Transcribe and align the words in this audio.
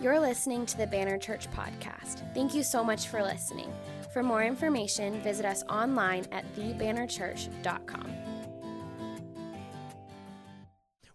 You're 0.00 0.18
listening 0.18 0.66
to 0.66 0.76
the 0.76 0.86
Banner 0.86 1.16
Church 1.16 1.48
podcast. 1.52 2.22
Thank 2.34 2.52
you 2.52 2.62
so 2.62 2.82
much 2.82 3.06
for 3.06 3.22
listening. 3.22 3.72
For 4.12 4.22
more 4.22 4.42
information, 4.42 5.20
visit 5.22 5.46
us 5.46 5.62
online 5.68 6.26
at 6.32 6.44
thebannerchurch.com. 6.56 8.12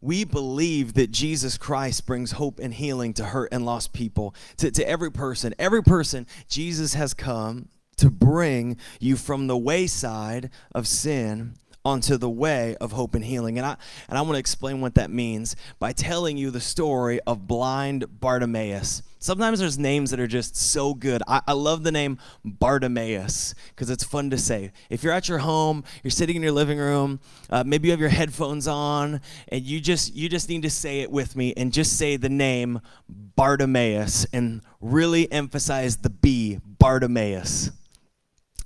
We 0.02 0.23
believe 0.23 0.94
that 0.94 1.12
Jesus 1.12 1.57
Christ 1.57 2.05
brings 2.05 2.31
hope 2.31 2.60
and 2.60 2.73
healing 2.73 3.13
to 3.15 3.26
hurt 3.26 3.50
and 3.52 3.65
lost 3.65 3.92
people, 3.92 4.34
to, 4.57 4.71
to 4.71 4.88
every 4.88 5.11
person. 5.11 5.54
Every 5.59 5.84
person, 5.84 6.25
Jesus 6.48 6.93
has 6.93 7.14
come 7.14 7.68
to 7.98 8.09
bring 8.09 8.77
you 9.02 9.18
from 9.18 9.48
the 9.48 9.57
wayside 9.57 10.52
of 10.73 10.88
sin 10.88 11.55
onto 11.86 12.18
the 12.18 12.30
way 12.30 12.75
of 12.82 12.91
hope 12.91 13.16
and 13.16 13.23
healing. 13.23 13.57
And 13.57 13.66
I 13.66 13.77
and 14.07 14.18
I 14.18 14.21
want 14.21 14.34
to 14.34 14.39
explain 14.39 14.82
what 14.82 14.95
that 14.95 15.09
means 15.09 15.55
by 15.80 15.91
telling 15.91 16.38
you 16.38 16.52
the 16.52 16.59
story 16.59 17.20
of 17.25 17.48
blind 17.48 18.20
Bartimaeus. 18.20 19.02
Sometimes 19.21 19.59
there's 19.59 19.77
names 19.77 20.12
that 20.12 20.20
are 20.20 20.27
just 20.27 20.55
so 20.55 20.94
good. 20.94 21.21
I, 21.27 21.41
I 21.45 21.52
love 21.52 21.84
the 21.84 21.91
name 21.91 22.20
Bartimaeus 22.45 23.54
because 23.70 23.90
it's 23.90 24.04
fun 24.04 24.30
to 24.30 24.38
say. 24.38 24.71
If 24.90 25.04
you're 25.04 25.12
at 25.12 25.27
your 25.27 25.40
home, 25.40 25.84
you're 26.04 26.12
sitting 26.12 26.38
in 26.38 26.41
your 26.41 26.54
living 26.54 26.77
room, 26.77 27.20
uh, 27.49 27.66
maybe 27.66 27.90
you 27.90 27.91
have 27.91 27.99
your 27.99 28.09
headphones 28.09 28.66
on, 28.66 29.20
and 29.49 29.62
you 29.63 29.82
just 29.82 30.16
you 30.16 30.30
just 30.30 30.48
need 30.48 30.62
to 30.62 30.70
say 30.70 31.02
it 31.02 31.12
with 31.12 31.35
me 31.35 31.54
and 31.57 31.73
just 31.73 31.98
say 31.98 32.16
the 32.16 32.30
name 32.30 32.80
Bartimaeus 33.09 34.26
and 34.32 34.62
really 34.80 35.32
emphasize 35.32 35.98
the 35.98 36.09
B, 36.09 36.59
Bartimaeus. 36.66 37.71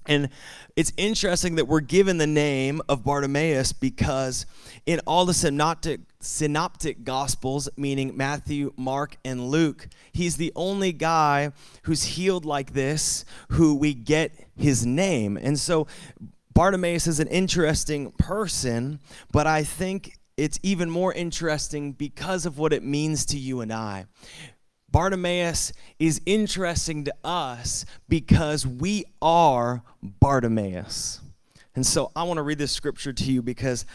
And 0.05 0.30
it's 0.75 0.91
interesting 0.97 1.55
that 1.55 1.67
we're 1.67 1.81
given 1.81 2.17
the 2.17 2.27
name 2.27 2.81
of 2.89 3.03
Bartimaeus 3.03 3.73
because 3.73 4.47
in 4.85 4.99
all 5.05 5.25
the 5.25 5.33
synoptic, 5.33 6.01
synoptic 6.19 7.03
gospels, 7.03 7.69
meaning 7.77 8.17
Matthew, 8.17 8.73
Mark, 8.75 9.17
and 9.23 9.49
Luke, 9.49 9.87
he's 10.11 10.37
the 10.37 10.51
only 10.55 10.91
guy 10.91 11.51
who's 11.83 12.03
healed 12.03 12.43
like 12.43 12.73
this 12.73 13.23
who 13.49 13.75
we 13.75 13.93
get 13.93 14.31
his 14.55 14.83
name. 14.85 15.38
And 15.38 15.59
so 15.59 15.85
Bartimaeus 16.53 17.05
is 17.05 17.19
an 17.19 17.27
interesting 17.27 18.11
person, 18.11 18.99
but 19.31 19.45
I 19.45 19.63
think 19.63 20.17
it's 20.37 20.59
even 20.63 20.89
more 20.89 21.13
interesting 21.13 21.91
because 21.91 22.47
of 22.47 22.58
what 22.58 22.73
it 22.73 22.83
means 22.83 23.25
to 23.27 23.37
you 23.37 23.61
and 23.61 23.71
I. 23.71 24.05
Bartimaeus 24.94 25.73
is 25.97 26.22
interesting 26.27 27.05
to 27.05 27.13
us 27.23 27.83
because 28.08 28.66
we 28.67 29.05
are 29.23 29.81
Bartimaeus. 30.03 31.19
And 31.75 31.83
so 31.83 32.11
I 32.16 32.22
want 32.23 32.38
to 32.38 32.44
read 32.44 32.59
this 32.59 32.72
scripture 32.72 33.11
to 33.11 33.23
you 33.23 33.41
because 33.41 33.88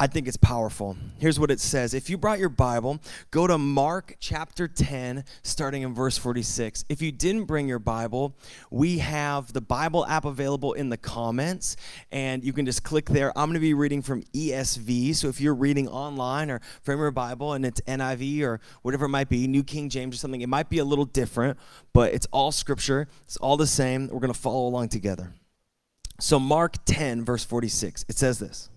I 0.00 0.06
think 0.06 0.28
it's 0.28 0.36
powerful. 0.36 0.96
Here's 1.18 1.40
what 1.40 1.50
it 1.50 1.58
says. 1.58 1.92
If 1.92 2.08
you 2.08 2.16
brought 2.16 2.38
your 2.38 2.50
Bible, 2.50 3.00
go 3.32 3.48
to 3.48 3.58
Mark 3.58 4.14
chapter 4.20 4.68
10, 4.68 5.24
starting 5.42 5.82
in 5.82 5.92
verse 5.92 6.16
46. 6.16 6.84
If 6.88 7.02
you 7.02 7.10
didn't 7.10 7.46
bring 7.46 7.66
your 7.66 7.80
Bible, 7.80 8.36
we 8.70 8.98
have 8.98 9.52
the 9.52 9.60
Bible 9.60 10.06
app 10.06 10.24
available 10.24 10.72
in 10.74 10.88
the 10.88 10.96
comments, 10.96 11.74
and 12.12 12.44
you 12.44 12.52
can 12.52 12.64
just 12.64 12.84
click 12.84 13.06
there. 13.06 13.36
I'm 13.36 13.46
going 13.46 13.54
to 13.54 13.60
be 13.60 13.74
reading 13.74 14.00
from 14.00 14.22
ESV. 14.22 15.16
So 15.16 15.26
if 15.26 15.40
you're 15.40 15.52
reading 15.52 15.88
online 15.88 16.48
or 16.48 16.60
from 16.82 17.00
your 17.00 17.10
Bible 17.10 17.54
and 17.54 17.66
it's 17.66 17.80
NIV 17.80 18.42
or 18.42 18.60
whatever 18.82 19.06
it 19.06 19.10
might 19.10 19.28
be, 19.28 19.48
New 19.48 19.64
King 19.64 19.88
James 19.88 20.14
or 20.14 20.18
something, 20.18 20.42
it 20.42 20.48
might 20.48 20.70
be 20.70 20.78
a 20.78 20.84
little 20.84 21.06
different, 21.06 21.58
but 21.92 22.14
it's 22.14 22.26
all 22.30 22.52
scripture. 22.52 23.08
It's 23.24 23.36
all 23.38 23.56
the 23.56 23.66
same. 23.66 24.06
We're 24.06 24.20
going 24.20 24.32
to 24.32 24.38
follow 24.38 24.68
along 24.68 24.90
together. 24.90 25.34
So, 26.20 26.38
Mark 26.38 26.76
10, 26.84 27.24
verse 27.24 27.44
46, 27.44 28.04
it 28.08 28.16
says 28.16 28.38
this. 28.38 28.70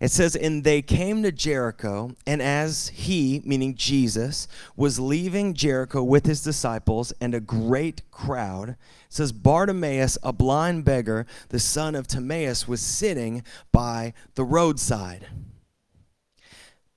It 0.00 0.10
says, 0.10 0.36
And 0.36 0.64
they 0.64 0.82
came 0.82 1.22
to 1.22 1.32
Jericho, 1.32 2.12
and 2.26 2.42
as 2.42 2.88
he, 2.88 3.42
meaning 3.44 3.74
Jesus, 3.74 4.48
was 4.76 5.00
leaving 5.00 5.54
Jericho 5.54 6.02
with 6.02 6.26
his 6.26 6.42
disciples 6.42 7.12
and 7.20 7.34
a 7.34 7.40
great 7.40 8.02
crowd, 8.10 8.70
it 8.70 8.76
says, 9.08 9.32
Bartimaeus, 9.32 10.18
a 10.22 10.32
blind 10.32 10.84
beggar, 10.84 11.26
the 11.48 11.60
son 11.60 11.94
of 11.94 12.06
Timaeus, 12.06 12.68
was 12.68 12.80
sitting 12.80 13.42
by 13.72 14.12
the 14.34 14.44
roadside. 14.44 15.26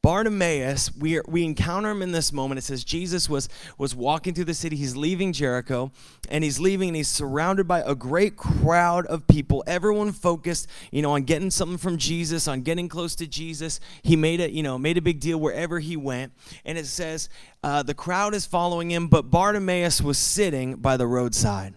Bartimaeus, 0.02 0.96
we, 0.96 1.20
we 1.28 1.44
encounter 1.44 1.90
him 1.90 2.02
in 2.02 2.14
this 2.14 2.32
moment. 2.32 2.58
It 2.58 2.62
says 2.62 2.86
Jesus 2.86 3.28
was, 3.28 3.50
was 3.78 3.94
walking 3.94 4.34
through 4.34 4.46
the 4.46 4.54
city. 4.54 4.78
He's 4.78 4.96
leaving 4.96 5.34
Jericho, 5.34 5.92
and 6.30 6.42
he's 6.42 6.58
leaving, 6.58 6.90
and 6.90 6.96
he's 6.96 7.10
surrounded 7.10 7.68
by 7.68 7.82
a 7.82 7.96
great 7.96 8.38
crowd 8.38 9.06
of 9.08 9.28
people. 9.28 9.62
Everyone 9.68 10.14
focused, 10.14 10.68
you 10.92 11.02
know, 11.02 11.12
on 11.12 11.24
getting 11.24 11.52
something 11.52 11.78
from 11.78 11.98
Jesus, 11.98 12.48
on 12.48 12.62
getting 12.62 12.88
close 12.88 13.14
to 13.16 13.28
Jesus. 13.28 13.82
He 14.02 14.16
made 14.16 14.40
it, 14.40 14.52
you 14.52 14.64
know, 14.64 14.78
made 14.78 14.98
a 14.98 15.02
big 15.02 15.20
deal 15.20 15.38
wherever 15.38 15.80
he 15.80 15.98
went. 15.98 16.32
And 16.64 16.78
it 16.78 16.86
says 16.86 17.28
uh, 17.62 17.84
the 17.84 17.94
crowd 17.94 18.34
is 18.34 18.46
following 18.46 18.90
him, 18.90 19.10
but 19.10 19.30
Bartimaeus 19.30 20.02
was 20.02 20.18
sitting 20.18 20.76
by 20.78 20.96
the 20.96 21.08
roadside. 21.08 21.74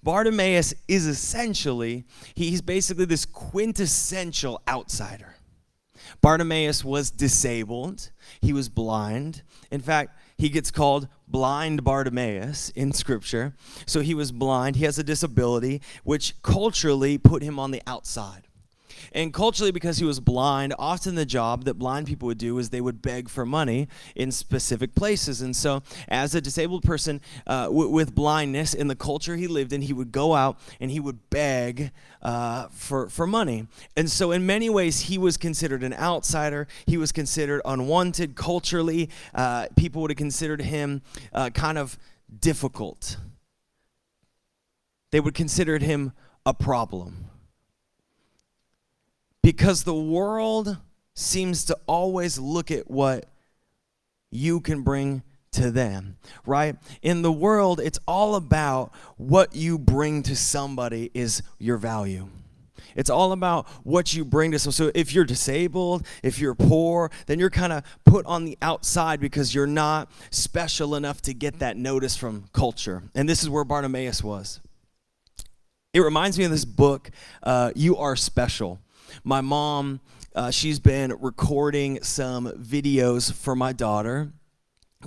Bartimaeus 0.00 0.74
is 0.86 1.06
essentially, 1.06 2.04
he's 2.34 2.62
basically 2.62 3.04
this 3.04 3.24
quintessential 3.24 4.62
outsider. 4.68 5.36
Bartimaeus 6.20 6.84
was 6.84 7.10
disabled, 7.10 8.10
he 8.40 8.52
was 8.52 8.68
blind. 8.68 9.42
In 9.70 9.80
fact, 9.80 10.18
he 10.36 10.48
gets 10.48 10.70
called 10.70 11.08
blind 11.28 11.84
Bartimaeus 11.84 12.70
in 12.70 12.92
scripture. 12.92 13.54
So 13.86 14.00
he 14.00 14.14
was 14.14 14.32
blind, 14.32 14.76
he 14.76 14.84
has 14.84 14.98
a 14.98 15.04
disability, 15.04 15.80
which 16.04 16.40
culturally 16.42 17.18
put 17.18 17.42
him 17.42 17.58
on 17.58 17.70
the 17.70 17.82
outside. 17.86 18.48
And 19.12 19.32
culturally, 19.32 19.72
because 19.72 19.98
he 19.98 20.04
was 20.04 20.20
blind, 20.20 20.74
often 20.78 21.14
the 21.14 21.26
job 21.26 21.64
that 21.64 21.74
blind 21.74 22.06
people 22.06 22.26
would 22.26 22.38
do 22.38 22.58
is 22.58 22.70
they 22.70 22.80
would 22.80 23.02
beg 23.02 23.28
for 23.28 23.44
money 23.44 23.88
in 24.14 24.30
specific 24.30 24.94
places. 24.94 25.42
And 25.42 25.54
so, 25.54 25.82
as 26.08 26.34
a 26.34 26.40
disabled 26.40 26.82
person 26.82 27.20
uh, 27.46 27.64
w- 27.64 27.88
with 27.88 28.14
blindness 28.14 28.74
in 28.74 28.88
the 28.88 28.96
culture 28.96 29.36
he 29.36 29.46
lived 29.46 29.72
in, 29.72 29.82
he 29.82 29.92
would 29.92 30.12
go 30.12 30.34
out 30.34 30.58
and 30.80 30.90
he 30.90 31.00
would 31.00 31.30
beg 31.30 31.90
uh, 32.22 32.68
for, 32.68 33.08
for 33.08 33.26
money. 33.26 33.66
And 33.96 34.10
so, 34.10 34.30
in 34.30 34.46
many 34.46 34.70
ways, 34.70 35.00
he 35.00 35.18
was 35.18 35.36
considered 35.36 35.82
an 35.82 35.94
outsider. 35.94 36.68
He 36.86 36.96
was 36.96 37.12
considered 37.12 37.62
unwanted 37.64 38.36
culturally. 38.36 39.10
Uh, 39.34 39.66
people 39.76 40.02
would 40.02 40.10
have 40.10 40.18
considered 40.18 40.62
him 40.62 41.02
uh, 41.32 41.50
kind 41.50 41.78
of 41.78 41.98
difficult. 42.40 43.16
They 45.10 45.20
would 45.20 45.34
considered 45.34 45.82
him 45.82 46.12
a 46.46 46.54
problem 46.54 47.28
because 49.42 49.84
the 49.84 49.94
world 49.94 50.78
seems 51.14 51.64
to 51.66 51.78
always 51.86 52.38
look 52.38 52.70
at 52.70 52.90
what 52.90 53.26
you 54.30 54.60
can 54.60 54.82
bring 54.82 55.22
to 55.52 55.70
them, 55.70 56.16
right? 56.46 56.76
In 57.02 57.22
the 57.22 57.32
world, 57.32 57.78
it's 57.80 57.98
all 58.08 58.34
about 58.34 58.92
what 59.16 59.54
you 59.54 59.78
bring 59.78 60.22
to 60.24 60.34
somebody 60.34 61.10
is 61.12 61.42
your 61.58 61.76
value. 61.76 62.28
It's 62.94 63.10
all 63.10 63.32
about 63.32 63.68
what 63.84 64.14
you 64.14 64.24
bring 64.24 64.52
to 64.52 64.58
someone. 64.58 64.72
So 64.72 64.90
if 64.94 65.14
you're 65.14 65.24
disabled, 65.24 66.06
if 66.22 66.38
you're 66.38 66.54
poor, 66.54 67.10
then 67.26 67.38
you're 67.38 67.50
kind 67.50 67.72
of 67.72 67.84
put 68.04 68.24
on 68.26 68.44
the 68.44 68.56
outside 68.60 69.20
because 69.20 69.54
you're 69.54 69.66
not 69.66 70.10
special 70.30 70.94
enough 70.94 71.22
to 71.22 71.34
get 71.34 71.58
that 71.58 71.76
notice 71.76 72.16
from 72.16 72.46
culture. 72.52 73.02
And 73.14 73.28
this 73.28 73.42
is 73.42 73.50
where 73.50 73.64
Bartimaeus 73.64 74.22
was. 74.22 74.60
It 75.92 76.00
reminds 76.00 76.38
me 76.38 76.44
of 76.44 76.50
this 76.50 76.64
book, 76.64 77.10
uh, 77.42 77.72
You 77.74 77.98
Are 77.98 78.16
Special. 78.16 78.78
My 79.24 79.40
mom, 79.40 80.00
uh, 80.34 80.50
she's 80.50 80.78
been 80.78 81.14
recording 81.20 82.02
some 82.02 82.46
videos 82.52 83.32
for 83.32 83.54
my 83.54 83.72
daughter 83.72 84.32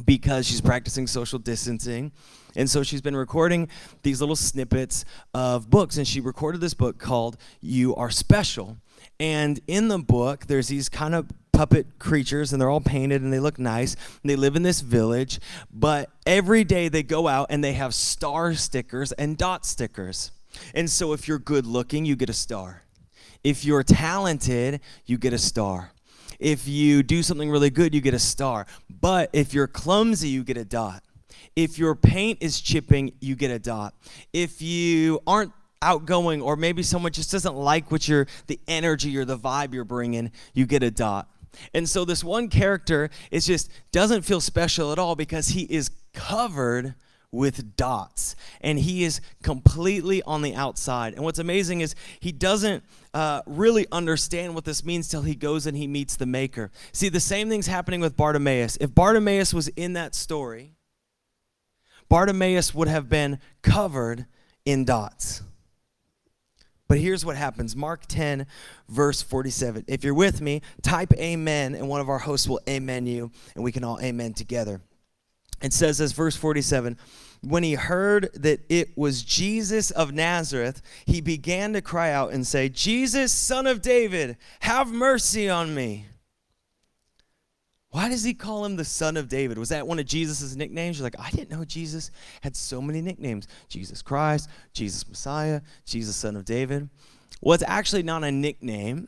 because 0.03 0.45
she's 0.45 0.61
practicing 0.61 1.07
social 1.07 1.39
distancing. 1.39 2.11
And 2.56 2.69
so 2.69 2.83
she's 2.83 3.01
been 3.01 3.16
recording 3.16 3.69
these 4.03 4.22
little 4.22 4.35
snippets 4.35 5.06
of 5.33 5.69
books. 5.69 5.97
And 5.97 6.07
she 6.07 6.22
recorded 6.22 6.61
this 6.61 6.73
book 6.73 6.97
called 6.97 7.38
You 7.61 7.95
Are 7.95 8.09
Special. 8.09 8.78
And 9.19 9.59
in 9.67 9.88
the 9.88 10.00
book, 10.00 10.47
there's 10.47 10.67
these 10.67 10.89
kind 10.89 11.16
of 11.16 11.29
puppet 11.51 12.00
creatures 12.00 12.51
and 12.51 12.62
they're 12.62 12.69
all 12.69 12.81
painted 12.81 13.22
and 13.22 13.31
they 13.31 13.39
look 13.39 13.59
nice. 13.59 13.95
And 14.22 14.29
they 14.29 14.35
live 14.35 14.56
in 14.56 14.63
this 14.63 14.81
village. 14.81 15.39
But 15.72 16.09
every 16.25 16.63
day 16.63 16.88
they 16.88 17.03
go 17.03 17.27
out 17.27 17.48
and 17.50 17.63
they 17.63 17.74
have 17.74 17.94
star 17.94 18.53
stickers 18.53 19.12
and 19.13 19.38
dot 19.38 19.65
stickers. 19.65 20.31
And 20.74 20.89
so 20.89 21.13
if 21.13 21.27
you're 21.27 21.39
good 21.39 21.65
looking, 21.65 22.06
you 22.06 22.15
get 22.15 22.30
a 22.30 22.33
star. 22.33 22.85
If 23.45 23.63
you're 23.63 23.83
talented, 23.83 24.81
you 25.06 25.19
get 25.19 25.31
a 25.31 25.38
star. 25.38 25.92
If 26.39 26.68
you 26.68 27.03
do 27.03 27.21
something 27.21 27.51
really 27.51 27.69
good, 27.69 27.94
you 27.94 28.01
get 28.01 28.15
a 28.15 28.19
star. 28.19 28.65
But 28.89 29.30
if 29.33 29.53
you're 29.53 29.68
clumsy, 29.68 30.30
you 30.30 30.44
get 30.44 30.57
a 30.57 30.65
dot. 30.65 31.03
If 31.56 31.77
your 31.77 31.94
paint 31.94 32.39
is 32.42 32.59
chipping, 32.59 33.12
you 33.21 33.36
get 33.36 33.51
a 33.51 33.59
dot. 33.59 33.94
If 34.33 34.63
you 34.63 35.19
aren't 35.27 35.51
outgoing 35.83 36.42
or 36.42 36.56
maybe 36.56 36.81
someone 36.81 37.12
just 37.12 37.31
doesn't 37.31 37.56
like 37.56 37.92
what 37.92 38.07
you're 38.07 38.25
the 38.47 38.59
energy 38.68 39.15
or 39.15 39.25
the 39.25 39.38
vibe 39.38 39.75
you're 39.75 39.83
bringing, 39.86 40.31
you 40.56 40.65
get 40.65 40.81
a 40.81 40.89
dot. 40.89 41.30
And 41.71 41.88
so 41.88 42.03
this 42.03 42.24
one 42.24 42.50
character 42.50 43.12
is 43.30 43.45
just 43.45 43.69
doesn't 43.91 44.24
feel 44.24 44.41
special 44.41 44.91
at 44.91 44.98
all 44.98 45.15
because 45.15 45.50
he 45.50 45.65
is 45.65 45.91
covered 46.15 46.95
with 47.36 47.76
dots, 47.76 48.36
and 48.62 48.80
he 48.80 49.04
is 49.04 49.22
completely 49.44 50.24
on 50.24 50.42
the 50.42 50.56
outside. 50.56 51.14
And 51.14 51.24
what's 51.24 51.40
amazing 51.40 51.82
is 51.82 51.96
he 52.20 52.32
doesn't 52.32 52.84
uh, 53.14 53.42
really 53.46 53.86
understand 53.92 54.56
what 54.56 54.66
this 54.66 54.84
means 54.84 55.08
till 55.08 55.22
he 55.22 55.36
goes 55.36 55.66
and 55.66 55.78
he 55.78 55.88
meets 55.88 56.16
the 56.16 56.26
Maker. 56.26 56.72
See, 56.92 57.10
the 57.10 57.20
same 57.20 57.50
thing's 57.50 57.68
happening 57.68 58.02
with 58.02 58.18
Bartimaeus. 58.18 58.78
If 58.82 58.94
Bartimaeus 58.94 59.54
was 59.54 59.68
in 59.70 59.94
that 59.94 60.16
story, 60.16 60.76
Bartimaeus 62.10 62.74
would 62.74 62.88
have 62.88 63.10
been 63.10 63.40
covered 63.62 64.26
in 64.66 64.86
dots. 64.86 65.42
But 66.88 67.00
here's 67.00 67.26
what 67.26 67.36
happens 67.36 67.76
Mark 67.76 68.06
10, 68.08 68.46
verse 68.90 69.22
47. 69.22 69.86
If 69.88 70.04
you're 70.04 70.14
with 70.14 70.42
me, 70.42 70.62
type 70.82 71.14
amen, 71.14 71.76
and 71.76 71.90
one 71.90 72.02
of 72.02 72.10
our 72.10 72.20
hosts 72.20 72.48
will 72.48 72.62
amen 72.70 73.08
you, 73.08 73.32
and 73.56 73.64
we 73.64 73.72
can 73.72 73.84
all 73.84 74.00
amen 74.00 74.34
together. 74.34 74.82
It 75.62 75.74
says 75.74 76.00
as 76.02 76.12
verse 76.12 76.36
47 76.36 76.98
When 77.45 77.63
he 77.63 77.74
heard 77.74 78.30
that 78.33 78.62
it 78.69 78.97
was 78.97 79.24
Jesus 79.24 79.92
of 79.92 80.12
Nazareth, 80.13 80.81
he 81.06 81.21
began 81.21 81.74
to 81.74 81.81
cry 81.81 82.12
out 82.12 82.33
and 82.33 82.45
say, 82.45 82.69
Jesus, 82.69 83.31
son 83.31 83.68
of 83.68 83.81
David, 83.81 84.38
have 84.62 84.92
mercy 84.92 85.50
on 85.50 85.75
me. 85.75 86.06
Why 87.95 88.09
does 88.09 88.25
he 88.25 88.33
call 88.33 88.65
him 88.65 88.75
the 88.75 88.83
son 88.83 89.15
of 89.15 89.30
David? 89.30 89.57
Was 89.57 89.69
that 89.69 89.88
one 89.88 90.00
of 90.00 90.06
Jesus' 90.06 90.53
nicknames? 90.53 90.97
You're 90.97 91.06
like, 91.06 91.18
I 91.18 91.30
didn't 91.30 91.50
know 91.50 91.63
Jesus 91.63 92.12
had 92.42 92.53
so 92.53 92.81
many 92.81 93.00
nicknames 93.01 93.48
Jesus 93.69 94.01
Christ, 94.01 94.50
Jesus 94.74 95.07
Messiah, 95.07 95.62
Jesus 95.86 96.15
son 96.18 96.36
of 96.36 96.44
David. 96.44 96.89
Well, 97.41 97.53
it's 97.53 97.63
actually 97.65 98.03
not 98.03 98.25
a 98.25 98.31
nickname. 98.31 99.07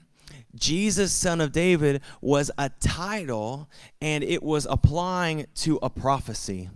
Jesus, 0.55 1.11
son 1.11 1.41
of 1.41 1.51
David, 1.51 2.01
was 2.21 2.49
a 2.57 2.69
title 2.79 3.69
and 3.99 4.23
it 4.23 4.41
was 4.41 4.65
applying 4.69 5.47
to 5.55 5.79
a 5.81 5.89
prophecy. 5.89 6.69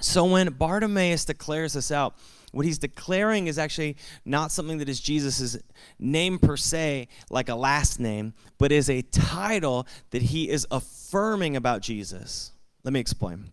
So 0.00 0.24
when 0.24 0.48
Bartimaeus 0.50 1.24
declares 1.24 1.72
this 1.72 1.90
out, 1.90 2.14
what 2.52 2.64
he's 2.64 2.78
declaring 2.78 3.46
is 3.46 3.58
actually 3.58 3.96
not 4.24 4.52
something 4.52 4.78
that 4.78 4.88
is 4.88 5.00
Jesus' 5.00 5.58
name 5.98 6.38
per 6.38 6.56
se, 6.56 7.08
like 7.30 7.48
a 7.48 7.54
last 7.54 8.00
name, 8.00 8.32
but 8.58 8.72
is 8.72 8.88
a 8.88 9.02
title 9.02 9.86
that 10.10 10.22
he 10.22 10.48
is 10.48 10.66
affirming 10.70 11.56
about 11.56 11.82
Jesus. 11.82 12.52
Let 12.84 12.92
me 12.92 13.00
explain. 13.00 13.52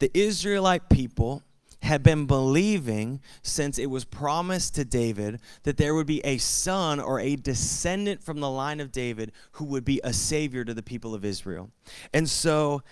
The 0.00 0.10
Israelite 0.12 0.88
people 0.88 1.42
had 1.82 2.02
been 2.02 2.26
believing 2.26 3.20
since 3.42 3.78
it 3.78 3.86
was 3.86 4.04
promised 4.04 4.74
to 4.74 4.84
David 4.84 5.40
that 5.62 5.78
there 5.78 5.94
would 5.94 6.06
be 6.06 6.20
a 6.26 6.36
son 6.36 7.00
or 7.00 7.20
a 7.20 7.36
descendant 7.36 8.22
from 8.22 8.40
the 8.40 8.50
line 8.50 8.80
of 8.80 8.92
David 8.92 9.32
who 9.52 9.64
would 9.66 9.84
be 9.84 10.00
a 10.04 10.12
savior 10.12 10.64
to 10.64 10.74
the 10.74 10.82
people 10.82 11.14
of 11.14 11.24
Israel. 11.24 11.70
And 12.12 12.28
so 12.28 12.82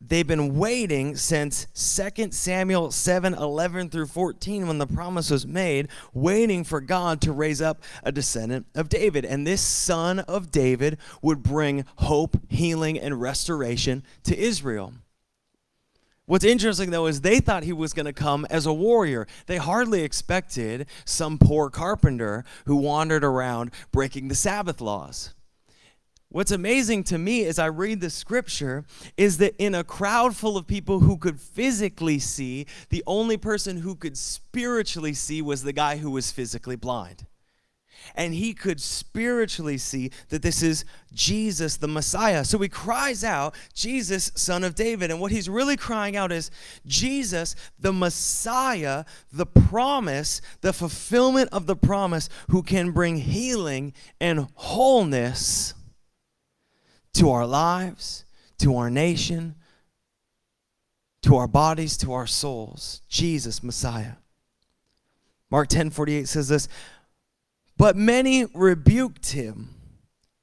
they've 0.00 0.26
been 0.26 0.56
waiting 0.56 1.16
since 1.16 1.66
2 1.74 2.32
Samuel 2.32 2.90
7 2.90 3.34
11 3.34 3.90
through 3.90 4.06
14 4.06 4.66
when 4.66 4.78
the 4.78 4.86
promise 4.86 5.30
was 5.30 5.46
made, 5.46 5.88
waiting 6.12 6.64
for 6.64 6.80
God 6.80 7.20
to 7.22 7.32
raise 7.32 7.60
up 7.60 7.82
a 8.02 8.10
descendant 8.10 8.66
of 8.74 8.88
David. 8.88 9.24
And 9.24 9.46
this 9.46 9.60
son 9.60 10.20
of 10.20 10.50
David 10.50 10.98
would 11.22 11.42
bring 11.42 11.84
hope, 11.96 12.36
healing, 12.48 12.98
and 12.98 13.20
restoration 13.20 14.02
to 14.24 14.36
Israel. 14.36 14.94
What's 16.26 16.44
interesting 16.44 16.90
though 16.90 17.06
is 17.06 17.22
they 17.22 17.40
thought 17.40 17.64
he 17.64 17.72
was 17.72 17.92
going 17.92 18.06
to 18.06 18.12
come 18.12 18.46
as 18.50 18.64
a 18.64 18.72
warrior. 18.72 19.26
They 19.46 19.56
hardly 19.56 20.04
expected 20.04 20.86
some 21.04 21.38
poor 21.38 21.70
carpenter 21.70 22.44
who 22.66 22.76
wandered 22.76 23.24
around 23.24 23.72
breaking 23.90 24.28
the 24.28 24.36
Sabbath 24.36 24.80
laws. 24.80 25.34
What's 26.32 26.52
amazing 26.52 27.02
to 27.04 27.18
me 27.18 27.44
as 27.46 27.58
I 27.58 27.66
read 27.66 28.00
the 28.00 28.08
scripture 28.08 28.84
is 29.16 29.38
that 29.38 29.56
in 29.58 29.74
a 29.74 29.82
crowd 29.82 30.36
full 30.36 30.56
of 30.56 30.64
people 30.64 31.00
who 31.00 31.16
could 31.16 31.40
physically 31.40 32.20
see, 32.20 32.66
the 32.88 33.02
only 33.04 33.36
person 33.36 33.78
who 33.78 33.96
could 33.96 34.16
spiritually 34.16 35.12
see 35.12 35.42
was 35.42 35.64
the 35.64 35.72
guy 35.72 35.96
who 35.96 36.12
was 36.12 36.30
physically 36.30 36.76
blind. 36.76 37.26
And 38.14 38.32
he 38.32 38.54
could 38.54 38.80
spiritually 38.80 39.76
see 39.76 40.12
that 40.28 40.40
this 40.40 40.62
is 40.62 40.84
Jesus, 41.12 41.76
the 41.76 41.88
Messiah. 41.88 42.44
So 42.44 42.58
he 42.58 42.68
cries 42.68 43.24
out, 43.24 43.56
Jesus, 43.74 44.30
son 44.36 44.62
of 44.62 44.76
David. 44.76 45.10
And 45.10 45.20
what 45.20 45.32
he's 45.32 45.48
really 45.48 45.76
crying 45.76 46.16
out 46.16 46.30
is, 46.30 46.52
Jesus, 46.86 47.56
the 47.78 47.92
Messiah, 47.92 49.04
the 49.32 49.46
promise, 49.46 50.40
the 50.60 50.72
fulfillment 50.72 51.48
of 51.52 51.66
the 51.66 51.76
promise, 51.76 52.28
who 52.50 52.62
can 52.62 52.92
bring 52.92 53.16
healing 53.16 53.92
and 54.20 54.46
wholeness 54.54 55.74
to 57.14 57.30
our 57.30 57.46
lives, 57.46 58.24
to 58.58 58.76
our 58.76 58.90
nation, 58.90 59.54
to 61.22 61.36
our 61.36 61.48
bodies, 61.48 61.96
to 61.98 62.12
our 62.12 62.26
souls. 62.26 63.02
Jesus, 63.08 63.62
Messiah. 63.62 64.14
Mark 65.50 65.68
10 65.68 65.90
48 65.90 66.28
says 66.28 66.48
this, 66.48 66.68
but 67.80 67.96
many 67.96 68.44
rebuked 68.44 69.32
him, 69.32 69.70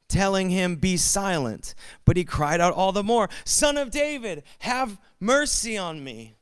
telling 0.07 0.49
him, 0.49 0.75
Be 0.75 0.97
silent. 0.97 1.75
But 2.03 2.17
he 2.17 2.23
cried 2.23 2.59
out 2.59 2.73
all 2.73 2.91
the 2.91 3.03
more, 3.03 3.29
Son 3.45 3.77
of 3.77 3.91
David, 3.91 4.41
have 4.59 4.97
mercy 5.19 5.77
on 5.77 6.03
me. 6.03 6.36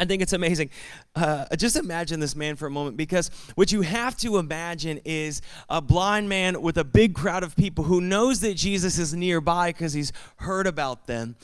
I 0.00 0.06
think 0.06 0.22
it's 0.22 0.32
amazing. 0.32 0.70
Uh, 1.14 1.44
just 1.56 1.76
imagine 1.76 2.20
this 2.20 2.34
man 2.34 2.56
for 2.56 2.66
a 2.66 2.70
moment 2.70 2.96
because 2.96 3.30
what 3.54 3.70
you 3.70 3.82
have 3.82 4.16
to 4.18 4.38
imagine 4.38 4.98
is 5.04 5.42
a 5.68 5.82
blind 5.82 6.26
man 6.26 6.62
with 6.62 6.78
a 6.78 6.84
big 6.84 7.14
crowd 7.14 7.42
of 7.42 7.54
people 7.54 7.84
who 7.84 8.00
knows 8.00 8.40
that 8.40 8.54
Jesus 8.54 8.98
is 8.98 9.12
nearby 9.12 9.68
because 9.68 9.92
he's 9.92 10.10
heard 10.36 10.66
about 10.66 11.06
them. 11.06 11.36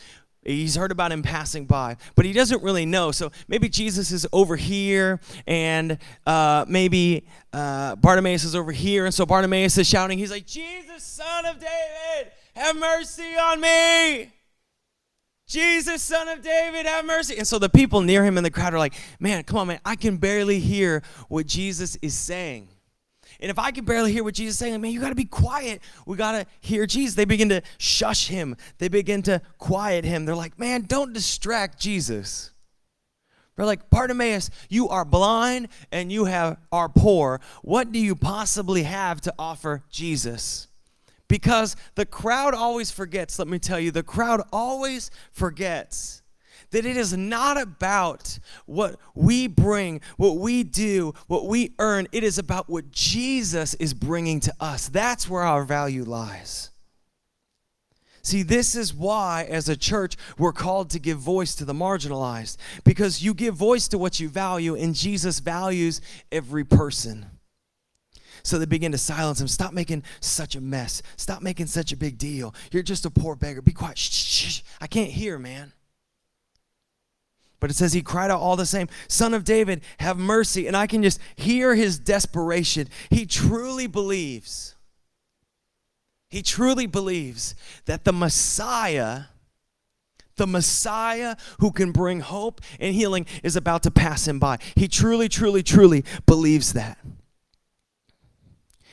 He's 0.43 0.75
heard 0.75 0.91
about 0.91 1.13
him 1.13 1.23
passing 1.23 1.67
by, 1.67 1.99
but 2.15 2.25
he 2.25 2.33
doesn't 2.33 2.63
really 2.63 2.87
know. 2.87 3.13
So 3.13 3.31
maybe 3.47 3.69
Jesus 3.69 4.11
is 4.11 4.27
over 4.33 4.57
here, 4.57 5.21
and 5.47 5.99
uh, 6.25 6.65
maybe 6.67 7.27
uh, 7.53 7.97
Bartimaeus 7.97 8.45
is 8.45 8.55
over 8.55 8.73
here. 8.73 9.05
And 9.05 9.13
so 9.13 9.27
Bartimaeus 9.27 9.77
is 9.77 9.87
shouting, 9.87 10.17
He's 10.17 10.31
like, 10.31 10.47
Jesus, 10.47 11.03
son 11.03 11.45
of 11.45 11.59
David, 11.59 12.33
have 12.55 12.77
mercy 12.77 13.37
on 13.37 13.61
me. 13.61 14.33
Jesus, 15.47 16.03
son 16.03 16.29
of 16.29 16.43
David, 16.43 16.87
have 16.87 17.05
mercy. 17.05 17.37
And 17.37 17.47
so 17.47 17.59
the 17.59 17.69
people 17.69 18.01
near 18.01 18.25
him 18.25 18.37
in 18.37 18.45
the 18.45 18.51
crowd 18.51 18.75
are 18.75 18.79
like, 18.79 18.95
man, 19.21 19.45
come 19.45 19.59
on, 19.59 19.69
man, 19.69 19.81
I 19.85 19.95
can 19.95 20.17
barely 20.17 20.59
hear 20.59 21.03
what 21.29 21.47
Jesus 21.47 21.97
is 22.03 22.15
saying. 22.15 22.69
And 23.39 23.51
if 23.51 23.59
I 23.59 23.71
can 23.71 23.85
barely 23.85 24.13
hear 24.13 24.25
what 24.25 24.35
Jesus 24.35 24.55
is 24.55 24.59
saying, 24.59 24.81
man, 24.81 24.91
you 24.91 25.01
got 25.01 25.11
to 25.11 25.15
be 25.15 25.25
quiet. 25.25 25.83
We 26.07 26.17
got 26.17 26.33
to 26.33 26.47
hear 26.61 26.87
Jesus. 26.87 27.15
They 27.15 27.25
begin 27.25 27.51
to 27.51 27.63
shush 27.79 28.29
him, 28.29 28.57
they 28.79 28.89
begin 28.89 29.23
to 29.23 29.41
quiet 29.59 30.05
him. 30.05 30.25
They're 30.25 30.35
like, 30.35 30.59
man, 30.59 30.83
don't 30.83 31.13
distract 31.13 31.79
Jesus. 31.79 32.51
They're 33.57 33.67
like, 33.67 33.89
Bartimaeus, 33.89 34.51
you 34.69 34.89
are 34.91 35.05
blind 35.05 35.69
and 35.91 36.13
you 36.13 36.27
have 36.27 36.59
are 36.71 36.91
poor. 36.91 37.41
What 37.63 37.91
do 37.91 37.99
you 37.99 38.15
possibly 38.15 38.83
have 38.83 39.23
to 39.23 39.35
offer 39.39 39.83
Jesus? 39.91 40.69
Because 41.29 41.77
the 41.95 42.07
crowd 42.07 42.55
always 42.55 42.91
forgets, 42.91 43.39
let 43.39 43.49
me 43.49 43.59
tell 43.59 43.81
you, 43.81 43.91
the 43.91 44.03
crowd 44.03 44.43
always 44.53 45.11
forgets 45.33 46.23
that 46.71 46.87
it 46.87 46.97
is 46.97 47.17
not 47.17 47.61
about 47.61 48.39
what 48.67 48.97
we 49.15 49.47
bring, 49.47 50.01
what 50.17 50.37
we 50.39 50.63
do, 50.63 51.15
what 51.27 51.47
we 51.47 51.75
earn. 51.79 52.07
It 52.13 52.25
is 52.25 52.39
about 52.39 52.69
what 52.69 52.91
Jesus 52.91 53.75
is 53.75 53.95
bringing 53.95 54.41
to 54.41 54.55
us. 54.61 54.89
That's 54.89 55.29
where 55.29 55.43
our 55.43 55.65
value 55.65 56.05
lies. 56.05 56.71
See, 58.23 58.43
this 58.43 58.75
is 58.75 58.93
why, 58.93 59.47
as 59.49 59.69
a 59.69 59.77
church, 59.77 60.17
we're 60.37 60.53
called 60.53 60.91
to 60.91 60.99
give 60.99 61.19
voice 61.19 61.55
to 61.55 61.65
the 61.65 61.73
marginalized 61.73 62.57
because 62.83 63.23
you 63.23 63.35
give 63.35 63.55
voice 63.55 63.87
to 63.89 63.99
what 63.99 64.19
you 64.19 64.29
value, 64.29 64.75
and 64.75 64.97
Jesus 64.97 65.39
values 65.39 66.01
every 66.33 66.65
person. 66.65 67.27
So 68.47 68.61
they 68.61 68.65
begin 68.65 68.93
to 68.93 68.99
silence 68.99 69.41
him. 69.41 69.49
Stop 69.49 69.73
making 69.73 70.05
such 70.21 70.55
a 70.55 70.61
mess. 70.61 71.03
Stop 71.17 71.43
making 71.43 71.67
such 71.67 71.91
a 71.91 71.97
big 71.97 72.17
deal. 72.17 72.55
You're 72.71 72.85
just 72.85 73.05
a 73.05 73.11
poor 73.11 73.35
beggar. 73.35 73.61
Be 73.61 73.73
quiet. 73.73 73.99
Shh, 73.99 74.13
shh, 74.13 74.53
shh. 74.53 74.63
I 74.81 74.87
can't 74.87 75.11
hear, 75.11 75.37
man. 75.37 75.73
But 77.59 77.71
it 77.71 77.75
says 77.75 77.93
he 77.93 78.03
cried 78.03 78.31
out 78.31 78.41
all 78.41 78.55
the 78.55 78.65
same, 78.65 78.87
Son 79.09 79.35
of 79.35 79.43
David, 79.43 79.83
have 79.99 80.17
mercy. 80.17 80.69
And 80.69 80.77
I 80.77 80.87
can 80.87 81.03
just 81.03 81.19
hear 81.35 81.75
his 81.75 81.99
desperation. 81.99 82.89
He 83.11 83.27
truly 83.27 83.89
believes. 83.89 84.77
He 86.31 86.41
truly 86.41 86.87
believes 86.87 87.57
that 87.87 88.05
the 88.05 88.13
Messiah, 88.13 89.23
the 90.37 90.47
Messiah 90.47 91.35
who 91.59 91.73
can 91.73 91.91
bring 91.91 92.21
hope 92.21 92.61
and 92.79 92.95
healing, 92.95 93.27
is 93.43 93.57
about 93.57 93.83
to 93.83 93.91
pass 93.91 94.29
him 94.29 94.39
by. 94.39 94.59
He 94.77 94.87
truly, 94.87 95.29
truly, 95.29 95.65
truly 95.65 96.05
believes 96.27 96.75
that. 96.75 96.99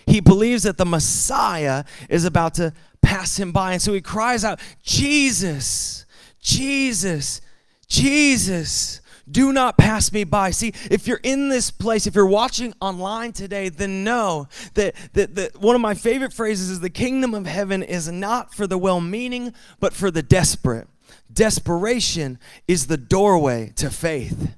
He 0.06 0.20
believes 0.20 0.64
that 0.64 0.78
the 0.78 0.86
Messiah 0.86 1.84
is 2.10 2.26
about 2.26 2.56
to 2.56 2.74
pass 3.02 3.38
him 3.38 3.52
by. 3.52 3.74
And 3.74 3.82
so 3.82 3.94
he 3.94 4.02
cries 4.02 4.44
out, 4.44 4.60
Jesus, 4.84 6.06
Jesus, 6.40 7.42
Jesus, 7.88 9.02
do 9.30 9.54
not 9.54 9.78
pass 9.78 10.12
me 10.12 10.24
by. 10.24 10.52
See, 10.52 10.74
if 10.92 11.08
you're 11.08 11.20
in 11.24 11.50
this 11.50 11.72
place, 11.72 12.08
if 12.08 12.16
you're 12.16 12.26
watching 12.26 12.74
online 12.82 13.32
today, 13.32 13.70
then 13.70 14.04
know 14.04 14.48
that, 14.74 14.96
that, 15.14 15.36
that 15.36 15.62
one 15.62 15.76
of 15.76 15.82
my 15.82 15.94
favorite 15.94 16.34
phrases 16.34 16.70
is 16.70 16.80
the 16.82 16.90
kingdom 16.90 17.34
of 17.34 17.46
heaven 17.46 17.84
is 17.84 18.12
not 18.12 18.54
for 18.54 18.68
the 18.68 18.78
well 18.78 19.00
meaning, 19.00 19.54
but 19.80 19.94
for 19.94 20.12
the 20.12 20.24
desperate. 20.24 20.88
Desperation 21.32 22.38
is 22.68 22.88
the 22.88 22.98
doorway 22.98 23.72
to 23.78 23.90
faith. 23.90 24.56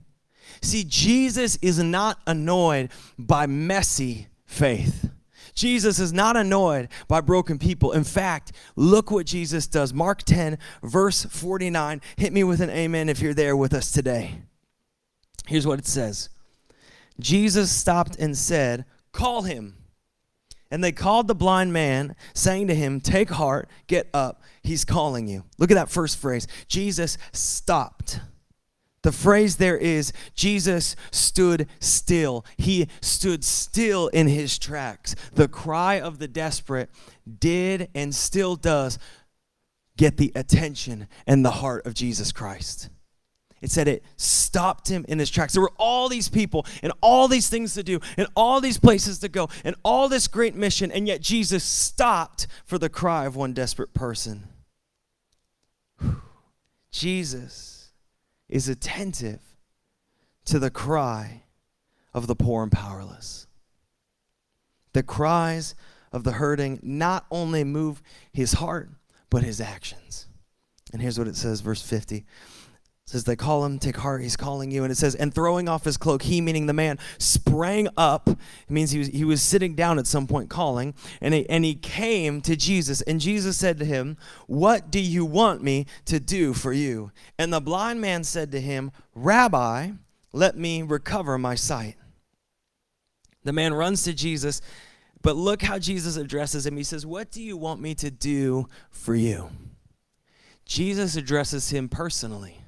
See, 0.62 0.84
Jesus 0.84 1.58
is 1.62 1.78
not 1.80 2.20
annoyed 2.25 2.90
by 3.20 3.46
messy 3.46 4.28
faith. 4.46 5.10
Jesus 5.56 6.00
is 6.00 6.14
not 6.14 6.36
annoyed 6.38 6.90
by 7.08 7.22
broken 7.22 7.58
people. 7.58 7.94
In 7.94 8.04
fact, 8.04 8.52
look 8.76 9.10
what 9.10 9.26
Jesus 9.26 9.68
does. 9.68 9.94
Mark 9.94 10.24
10, 10.24 10.58
verse 10.84 11.26
49. 11.26 12.02
Hit 12.18 12.34
me 12.34 12.44
with 12.44 12.60
an 12.60 12.70
amen 12.70 13.10
if 13.10 13.22
you're 13.22 13.34
there 13.34 13.56
with 13.56 13.74
us 13.74 13.92
today. 13.92 14.42
Here's 15.48 15.66
what 15.66 15.80
it 15.80 15.88
says 15.88 16.30
Jesus 17.20 17.72
stopped 17.72 18.18
and 18.18 18.38
said, 18.38 18.86
Call 19.12 19.44
him. 19.44 19.78
And 20.72 20.84
they 20.84 20.92
called 20.92 21.28
the 21.28 21.36
blind 21.36 21.72
man, 21.72 22.16
saying 22.34 22.68
to 22.68 22.76
him, 22.76 23.00
Take 23.00 23.30
heart, 23.30 23.70
get 23.88 24.10
up, 24.14 24.42
he's 24.62 24.84
calling 24.84 25.28
you. 25.28 25.46
Look 25.58 25.72
at 25.72 25.76
that 25.76 25.90
first 25.90 26.18
phrase. 26.18 26.48
Jesus 26.68 27.18
stopped. 27.32 28.20
The 29.06 29.12
phrase 29.12 29.58
there 29.58 29.78
is 29.78 30.12
Jesus 30.34 30.96
stood 31.12 31.68
still. 31.80 32.44
He 32.58 32.88
stood 33.02 33.44
still 33.44 34.08
in 34.08 34.26
his 34.26 34.58
tracks. 34.58 35.14
The 35.32 35.48
cry 35.48 36.00
of 36.00 36.18
the 36.18 36.28
desperate 36.28 36.90
did 37.38 37.88
and 37.94 38.16
still 38.16 38.56
does 38.56 38.98
get 39.96 40.18
the 40.18 40.32
attention 40.34 41.08
and 41.28 41.46
the 41.46 41.52
heart 41.52 41.86
of 41.86 41.94
Jesus 41.94 42.32
Christ. 42.32 42.90
It 43.62 43.70
said 43.70 43.88
it 43.88 44.04
stopped 44.18 44.88
him 44.88 45.06
in 45.08 45.20
his 45.20 45.30
tracks. 45.30 45.54
There 45.54 45.62
were 45.62 45.74
all 45.78 46.10
these 46.10 46.28
people 46.28 46.66
and 46.82 46.92
all 47.00 47.28
these 47.28 47.48
things 47.48 47.76
to 47.76 47.84
do 47.84 48.00
and 48.18 48.28
all 48.36 48.60
these 48.60 48.80
places 48.80 49.20
to 49.20 49.30
go 49.30 49.50
and 49.64 49.76
all 49.84 50.10
this 50.10 50.28
great 50.28 50.56
mission, 50.56 50.92
and 50.92 51.08
yet 51.08 51.22
Jesus 51.22 51.64
stopped 51.64 52.48
for 52.66 52.80
the 52.80 52.90
cry 52.90 53.28
of 53.28 53.36
one 53.36 53.54
desperate 53.54 53.94
person. 53.94 54.48
Jesus 56.90 57.75
is 58.50 58.70
attentive 58.70 59.42
to 60.46 60.60
the 60.60 60.70
cry 60.70 61.44
of 62.14 62.28
the 62.28 62.36
poor 62.36 62.64
and 62.64 62.72
powerless. 62.72 63.48
The 64.94 65.04
cries 65.04 65.75
of 66.12 66.24
the 66.24 66.34
hurting 66.34 66.80
not 66.82 67.25
only 67.30 67.64
move 67.64 68.02
his 68.32 68.54
heart, 68.54 68.90
but 69.30 69.44
his 69.44 69.60
actions. 69.60 70.28
And 70.94 71.02
here's 71.02 71.20
what 71.20 71.28
it 71.28 71.36
says, 71.36 71.62
verse 71.62 71.82
50 71.82 72.25
says 73.08 73.24
they 73.24 73.36
call 73.36 73.64
him 73.64 73.78
take 73.78 73.98
heart 73.98 74.24
he's 74.24 74.36
calling 74.36 74.72
you 74.72 74.84
and 74.84 74.92
it 74.92 74.96
says 74.96 75.14
and 75.14 75.32
throwing 75.32 75.70
off 75.70 75.84
his 75.84 75.96
cloak 75.96 76.24
he 76.24 76.42
meaning 76.42 76.66
the 76.66 76.74
man 76.74 76.98
sprang 77.20 77.88
up. 77.96 78.28
It 78.28 78.40
means 78.70 78.90
he 78.90 78.98
was, 78.98 79.08
he 79.10 79.24
was 79.24 79.44
sitting 79.44 79.76
down 79.76 80.00
at 80.00 80.08
some 80.08 80.26
point 80.26 80.50
calling 80.50 80.96
and 81.22 81.36
he, 81.36 81.48
and 81.48 81.64
he 81.64 81.76
came 81.76 82.42
to 82.42 82.56
jesus 82.56 83.02
and 83.02 83.22
jesus 83.22 83.58
said 83.58 83.78
to 83.78 83.86
him 83.86 84.18
what 84.48 84.90
do 84.90 85.00
you 85.00 85.24
want 85.24 85.62
me 85.62 85.86
to 86.06 86.20
do 86.20 86.54
for 86.54 86.74
you? 86.74 87.12
And 87.38 87.54
the 87.54 87.62
blind 87.62 88.02
man 88.02 88.24
said 88.24 88.52
to 88.54 88.60
him 88.62 88.92
rabbi 89.14 89.92
let 90.34 90.58
me 90.58 90.82
recover 90.82 91.38
my 91.38 91.56
sight. 91.56 91.96
The 93.44 93.54
man 93.54 93.76
runs 93.76 94.02
to 94.04 94.14
jesus 94.14 94.62
but 95.22 95.36
look 95.36 95.62
how 95.62 95.78
jesus 95.78 96.18
addresses 96.18 96.66
him. 96.66 96.76
He 96.76 96.84
says 96.84 97.06
what 97.06 97.30
do 97.30 97.44
you 97.44 97.56
want 97.56 97.82
me 97.82 97.94
to 97.96 98.10
do 98.10 98.66
for 98.90 99.14
you? 99.14 99.52
Jesus 100.66 101.16
addresses 101.16 101.70
him 101.70 101.88
personally 101.88 102.62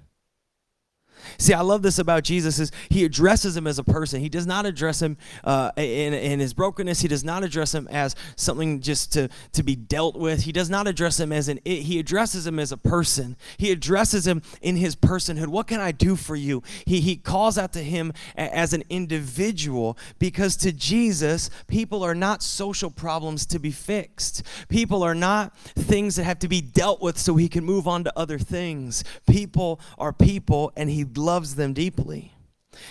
See, 1.37 1.53
I 1.53 1.61
love 1.61 1.81
this 1.81 1.99
about 1.99 2.23
Jesus 2.23 2.59
is 2.59 2.71
he 2.89 3.03
addresses 3.03 3.55
him 3.55 3.67
as 3.67 3.79
a 3.79 3.83
person. 3.83 4.21
He 4.21 4.29
does 4.29 4.47
not 4.47 4.65
address 4.65 5.01
him 5.01 5.17
uh, 5.43 5.71
in, 5.77 6.13
in 6.13 6.39
his 6.39 6.53
brokenness. 6.53 7.01
He 7.01 7.07
does 7.07 7.23
not 7.23 7.43
address 7.43 7.73
him 7.73 7.87
as 7.89 8.15
something 8.35 8.81
just 8.81 9.13
to, 9.13 9.29
to 9.53 9.63
be 9.63 9.75
dealt 9.75 10.15
with. 10.15 10.43
He 10.43 10.51
does 10.51 10.69
not 10.69 10.87
address 10.87 11.19
him 11.19 11.31
as 11.31 11.47
an 11.47 11.59
it. 11.65 11.83
He 11.83 11.99
addresses 11.99 12.47
him 12.47 12.59
as 12.59 12.71
a 12.71 12.77
person. 12.77 13.37
He 13.57 13.71
addresses 13.71 14.25
him 14.25 14.41
in 14.61 14.75
his 14.77 14.95
personhood. 14.95 15.47
What 15.47 15.67
can 15.67 15.79
I 15.79 15.91
do 15.91 16.15
for 16.15 16.35
you? 16.35 16.63
He, 16.85 17.01
he 17.01 17.15
calls 17.15 17.57
out 17.57 17.73
to 17.73 17.83
him 17.83 18.13
as 18.35 18.73
an 18.73 18.83
individual 18.89 19.97
because 20.19 20.55
to 20.57 20.71
Jesus, 20.71 21.49
people 21.67 22.03
are 22.03 22.15
not 22.15 22.43
social 22.43 22.89
problems 22.89 23.45
to 23.47 23.59
be 23.59 23.71
fixed. 23.71 24.43
People 24.69 25.03
are 25.03 25.15
not 25.15 25.57
things 25.57 26.15
that 26.15 26.23
have 26.23 26.39
to 26.39 26.47
be 26.47 26.61
dealt 26.61 27.01
with 27.01 27.17
so 27.17 27.35
he 27.35 27.49
can 27.49 27.63
move 27.63 27.87
on 27.87 28.03
to 28.03 28.13
other 28.17 28.39
things. 28.39 29.03
People 29.27 29.79
are 29.97 30.13
people 30.13 30.71
and 30.75 30.89
he 30.89 31.03
loves 31.15 31.55
them 31.55 31.73
deeply. 31.73 32.33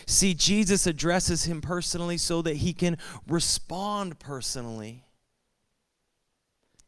See, 0.06 0.34
Jesus 0.34 0.86
addresses 0.86 1.44
him 1.44 1.60
personally 1.60 2.18
so 2.18 2.42
that 2.42 2.56
he 2.56 2.72
can 2.72 2.98
respond 3.26 4.18
personally. 4.18 5.04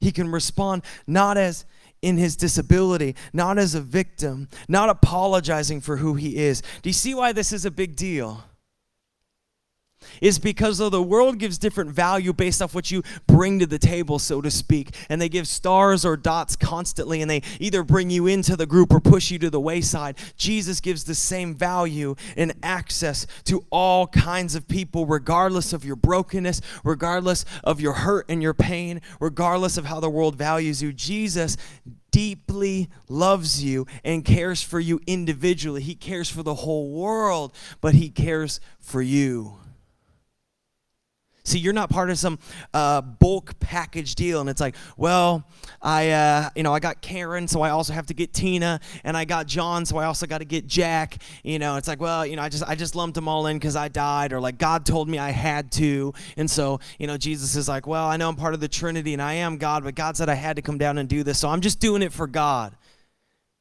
He 0.01 0.13
can 0.13 0.31
respond 0.31 0.83
not 1.07 1.37
as 1.37 1.65
in 2.03 2.17
his 2.17 2.37
disability, 2.37 3.17
not 3.33 3.59
as 3.59 3.75
a 3.75 3.81
victim, 3.81 4.49
not 4.69 4.89
apologizing 4.89 5.81
for 5.81 5.97
who 5.97 6.15
he 6.15 6.37
is. 6.37 6.63
Do 6.83 6.89
you 6.89 6.95
see 6.95 7.15
why 7.15 7.33
this 7.33 7.53
is 7.53 7.65
a 7.65 7.71
big 7.71 7.97
deal? 7.97 8.45
Is 10.21 10.39
because 10.39 10.79
though 10.79 10.89
the 10.89 11.03
world 11.03 11.39
gives 11.39 11.59
different 11.59 11.91
value 11.91 12.33
based 12.33 12.63
off 12.63 12.75
what 12.75 12.91
you 12.91 13.03
bring 13.27 13.59
to 13.59 13.67
the 13.67 13.79
table, 13.79 14.19
so 14.19 14.41
to 14.41 14.51
speak, 14.51 14.95
and 15.09 15.21
they 15.21 15.29
give 15.29 15.47
stars 15.49 16.05
or 16.05 16.17
dots 16.17 16.57
constantly, 16.57 17.23
and 17.23 17.31
they 17.31 17.43
either 17.61 17.83
bring 17.83 18.11
you 18.11 18.27
into 18.27 18.57
the 18.57 18.67
group 18.67 18.93
or 18.93 19.01
push 19.01 19.31
you 19.31 19.39
to 19.39 19.51
the 19.51 19.61
wayside, 19.61 20.17
Jesus 20.37 20.81
gives 20.81 21.05
the 21.05 21.15
same 21.15 21.55
value 21.55 22.15
and 22.37 22.53
access 22.63 23.27
to 23.45 23.65
all 23.71 24.07
kinds 24.07 24.55
of 24.55 24.69
people, 24.69 25.07
regardless 25.07 25.73
of 25.73 25.85
your 25.85 25.97
brokenness, 25.97 26.61
regardless 26.85 27.45
of 27.65 27.81
your 27.81 27.95
hurt 27.95 28.27
and 28.29 28.43
your 28.43 28.55
pain, 28.55 29.01
regardless 29.21 29.77
of 29.77 29.87
how 29.87 30.01
the 30.01 30.11
world 30.11 30.37
values 30.37 30.83
you. 30.83 30.93
Jesus 30.93 31.57
deeply 32.11 32.89
loves 33.09 33.63
you 33.63 33.87
and 34.03 34.25
cares 34.25 34.63
for 34.63 34.81
you 34.81 35.01
individually. 35.07 35.83
He 35.83 35.95
cares 35.95 36.29
for 36.29 36.43
the 36.43 36.55
whole 36.55 36.91
world, 36.91 37.53
but 37.81 37.95
He 37.95 38.09
cares 38.09 38.61
for 38.81 39.03
you. 39.03 39.59
See, 41.49 41.59
you're 41.59 41.73
not 41.73 41.89
part 41.89 42.11
of 42.11 42.19
some 42.19 42.39
uh, 42.75 43.01
bulk 43.01 43.59
package 43.59 44.15
deal, 44.15 44.41
and 44.41 44.51
it's 44.51 44.61
like, 44.61 44.77
well, 44.99 45.45
I, 45.81 46.11
uh, 46.11 46.51
you 46.55 46.63
know, 46.63 46.75
I 46.75 46.79
got 46.79 47.01
Karen, 47.01 47.49
so 47.49 47.63
I 47.63 47.71
also 47.71 47.95
have 47.95 48.07
to 48.07 48.15
get 48.15 48.35
Tina, 48.35 48.81
and 49.03 49.17
I 49.17 49.25
got 49.25 49.47
John, 49.47 49.87
so 49.87 49.97
I 49.97 50.05
also 50.05 50.27
got 50.27 50.39
to 50.39 50.45
get 50.45 50.67
Jack. 50.67 51.23
You 51.43 51.59
know, 51.59 51.77
it's 51.77 51.89
like, 51.89 52.01
well, 52.01 52.27
you 52.27 52.37
know, 52.37 52.43
I 52.43 52.51
just, 52.51 52.65
I 52.65 52.75
just 52.75 52.95
lumped 52.95 53.15
them 53.15 53.29
all 53.29 53.47
in 53.47 53.59
because 53.59 53.77
I 53.77 53.89
died, 53.89 54.35
or 54.35 54.41
like 54.41 54.59
God 54.59 54.85
told 54.85 55.09
me 55.09 55.19
I 55.19 55.31
had 55.31 55.73
to, 55.73 56.13
and 56.37 56.51
so, 56.51 56.81
you 56.99 57.07
know, 57.07 57.17
Jesus 57.17 57.57
is 57.57 57.67
like, 57.67 57.87
well, 57.87 58.07
I 58.07 58.19
know 58.19 58.29
I'm 58.29 58.37
part 58.37 58.53
of 58.53 58.61
the 58.61 58.69
Trinity, 58.69 59.15
and 59.15 59.23
I 59.23 59.35
am 59.35 59.57
God, 59.57 59.85
but 59.85 59.95
God 59.95 60.19
said 60.19 60.29
I 60.29 60.35
had 60.35 60.57
to 60.57 60.63
come 60.63 60.77
down 60.77 60.99
and 60.99 61.09
do 61.09 61.23
this, 61.23 61.39
so 61.39 61.49
I'm 61.49 61.63
just 61.63 61.81
doing 61.81 62.03
it 62.03 62.13
for 62.13 62.27
God. 62.27 62.77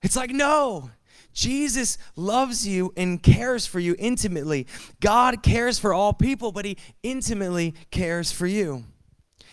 It's 0.01 0.17
like, 0.17 0.31
no, 0.31 0.91
Jesus 1.33 1.97
loves 2.15 2.67
you 2.67 2.93
and 2.97 3.21
cares 3.21 3.65
for 3.65 3.79
you 3.79 3.95
intimately. 3.99 4.67
God 4.99 5.43
cares 5.43 5.77
for 5.77 5.93
all 5.93 6.13
people, 6.13 6.51
but 6.51 6.65
he 6.65 6.77
intimately 7.03 7.75
cares 7.91 8.31
for 8.31 8.47
you. 8.47 8.85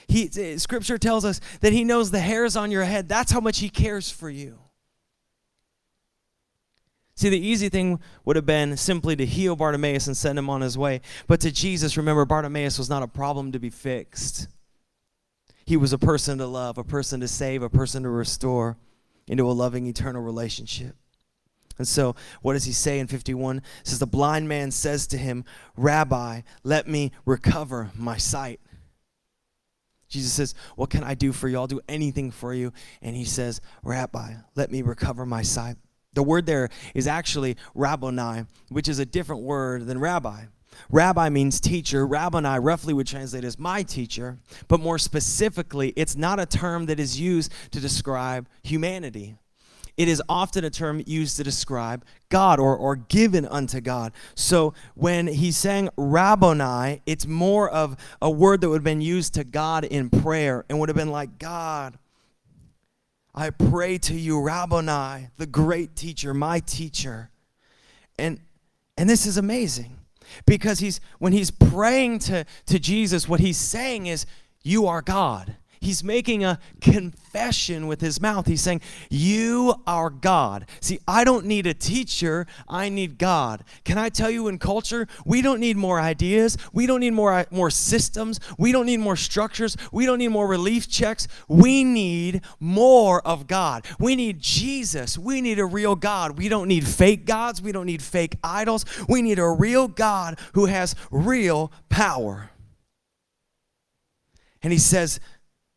He, 0.07 0.29
uh, 0.29 0.59
scripture 0.59 0.99
tells 0.99 1.25
us 1.25 1.41
that 1.61 1.73
he 1.73 1.85
knows 1.85 2.11
the 2.11 2.21
hairs 2.21 2.57
on 2.57 2.71
your 2.71 2.85
head. 2.85 3.09
That's 3.09 3.33
how 3.33 3.41
much 3.41 3.59
he 3.59 3.69
cares 3.69 4.11
for 4.11 4.31
you. 4.31 4.59
See, 7.17 7.29
the 7.29 7.39
easy 7.39 7.69
thing 7.69 8.01
would 8.25 8.37
have 8.37 8.47
been 8.47 8.77
simply 8.77 9.15
to 9.17 9.25
heal 9.25 9.55
Bartimaeus 9.55 10.09
and 10.09 10.17
send 10.17 10.39
him 10.39 10.51
on 10.51 10.63
his 10.63 10.77
way. 10.77 11.01
But 11.27 11.41
to 11.41 11.53
Jesus, 11.53 11.97
remember, 11.97 12.25
Bartimaeus 12.25 12.77
was 12.77 12.91
not 12.91 13.03
a 13.03 13.09
problem 13.09 13.53
to 13.53 13.61
be 13.61 13.71
fixed. 13.71 14.49
He 15.65 15.77
was 15.77 15.93
a 15.93 15.99
person 15.99 16.39
to 16.39 16.47
love, 16.47 16.77
a 16.77 16.85
person 16.85 17.21
to 17.21 17.29
save, 17.29 17.63
a 17.63 17.71
person 17.71 18.03
to 18.03 18.09
restore 18.09 18.77
into 19.27 19.49
a 19.49 19.53
loving, 19.53 19.87
eternal 19.87 20.23
relationship. 20.23 20.97
And 21.79 21.89
so, 21.89 22.15
what 22.43 22.53
does 22.53 22.65
he 22.65 22.73
say 22.73 22.99
in 22.99 23.07
51? 23.07 23.59
It 23.59 23.63
says, 23.85 23.99
The 23.99 24.07
blind 24.07 24.49
man 24.49 24.71
says 24.71 25.07
to 25.09 25.19
him, 25.19 25.45
Rabbi, 25.77 26.43
let 26.63 26.89
me 26.89 27.13
recover 27.27 27.91
my 27.95 28.17
sight. 28.17 28.61
Jesus 30.09 30.33
says, 30.33 30.55
What 30.77 30.91
can 30.91 31.03
I 31.03 31.15
do 31.15 31.33
for 31.33 31.49
you? 31.49 31.57
I'll 31.57 31.67
do 31.67 31.81
anything 31.89 32.31
for 32.31 32.55
you. 32.55 32.73
And 33.03 33.17
he 33.17 33.25
says, 33.25 33.61
Rabbi, 33.83 34.35
let 34.55 34.71
me 34.71 34.83
recover 34.83 35.27
my 35.27 35.43
sight. 35.43 35.77
The 36.13 36.23
word 36.23 36.47
there 36.47 36.69
is 36.95 37.09
actually 37.09 37.57
rabboni, 37.75 38.47
which 38.69 38.89
is 38.89 39.01
a 39.01 39.07
different 39.07 39.43
word 39.43 39.87
than 39.87 39.99
rabbi. 39.99 40.45
Rabbi 40.91 41.29
means 41.29 41.61
teacher. 41.61 42.07
Rabboni 42.07 42.59
roughly 42.61 42.95
would 42.95 43.07
translate 43.07 43.45
as 43.45 43.59
my 43.59 43.83
teacher, 43.83 44.39
but 44.69 44.81
more 44.81 44.99
specifically, 44.99 45.93
it's 45.97 46.17
not 46.17 46.41
a 46.41 46.47
term 46.47 46.87
that 46.87 47.01
is 47.01 47.21
used 47.21 47.53
to 47.73 47.81
describe 47.81 48.49
humanity 48.63 49.37
it 49.97 50.09
is 50.09 50.23
often 50.29 50.65
a 50.65 50.71
term 50.71 51.03
used 51.07 51.37
to 51.37 51.45
describe 51.45 52.05
God 52.29 52.59
or, 52.59 52.77
or 52.77 52.97
given 52.97 53.47
unto 53.47 53.81
God. 53.81 54.13
So 54.35 54.75
when 54.95 55.27
he's 55.27 55.57
saying 55.57 55.89
Rabboni, 55.97 57.03
it's 57.07 57.27
more 57.27 57.71
of 57.71 57.97
a 58.21 58.31
word 58.31 58.61
that 58.61 58.69
would 58.69 58.79
have 58.79 58.85
been 58.85 59.01
used 59.01 59.35
to 59.35 59.45
God 59.45 59.85
in 59.85 60.11
prayer 60.11 60.65
and 60.69 60.81
would 60.81 60.89
have 60.89 60.97
been 60.97 61.11
like, 61.11 61.39
God, 61.39 61.97
I 63.35 63.51
pray 63.51 63.99
to 63.99 64.15
you, 64.15 64.41
Rabboni, 64.41 65.29
the 65.37 65.47
great 65.47 65.97
teacher, 65.97 66.35
my 66.35 66.61
teacher. 66.61 67.31
And 68.19 68.41
and 68.97 69.11
this 69.11 69.27
is 69.27 69.37
amazing 69.37 69.99
because 70.47 70.79
he's 70.79 71.01
when 71.19 71.33
he's 71.33 71.51
praying 71.51 72.21
to, 72.21 72.45
to 72.67 72.79
Jesus, 72.79 73.29
what 73.29 73.41
he's 73.41 73.57
saying 73.57 74.07
is, 74.07 74.27
You 74.63 74.87
are 74.87 75.03
God. 75.03 75.57
He's 75.85 76.03
making 76.03 76.45
a 76.45 76.59
confession 76.81 77.87
with 77.87 78.01
his 78.01 78.21
mouth. 78.21 78.47
He's 78.47 78.61
saying, 78.61 78.81
You 79.11 79.75
are 79.87 80.11
God. 80.11 80.67
See, 80.81 80.99
I 81.07 81.25
don't 81.25 81.47
need 81.47 81.67
a 81.67 81.75
teacher, 81.75 82.47
I 82.69 82.89
need 82.89 83.19
God. 83.19 83.65
Can 83.85 83.99
I 83.99 84.09
tell 84.09 84.31
you 84.31 84.49
in 84.49 84.59
culture, 84.59 85.07
we 85.25 85.43
don't 85.43 85.61
need 85.61 85.77
more 85.77 86.01
ideas, 86.01 86.57
we 86.73 86.87
don't 86.87 87.01
need 87.01 87.13
more, 87.13 87.47
more 87.51 87.71
systems, 87.71 88.41
we 88.59 88.73
don't 88.73 88.87
need 88.87 89.01
more 89.01 89.17
structures, 89.17 89.77
we 89.93 90.07
don't 90.07 90.19
need 90.19 90.29
more 90.29 90.47
relief 90.47 90.89
checks. 90.89 91.29
We 91.49 91.85
need 91.85 92.43
more 92.61 93.21
of 93.27 93.47
God. 93.47 93.87
We 93.99 94.17
need 94.17 94.41
Jesus. 94.41 95.19
We 95.19 95.41
need 95.41 95.59
a 95.59 95.67
real 95.67 95.97
God. 95.97 96.39
We 96.39 96.49
don't 96.49 96.69
need 96.69 96.87
fake 96.87 97.27
gods, 97.27 97.61
we 97.61 97.73
don't 97.73 97.87
need 97.87 98.03
fake 98.03 98.37
idols. 98.43 98.85
We 99.09 99.23
need 99.23 99.39
a 99.39 99.49
real 99.49 99.89
God 99.89 100.39
who 100.55 100.67
has 100.67 100.95
real 101.11 101.73
power. 101.89 102.51
And 104.63 104.73
he 104.73 104.79
says, 104.79 105.21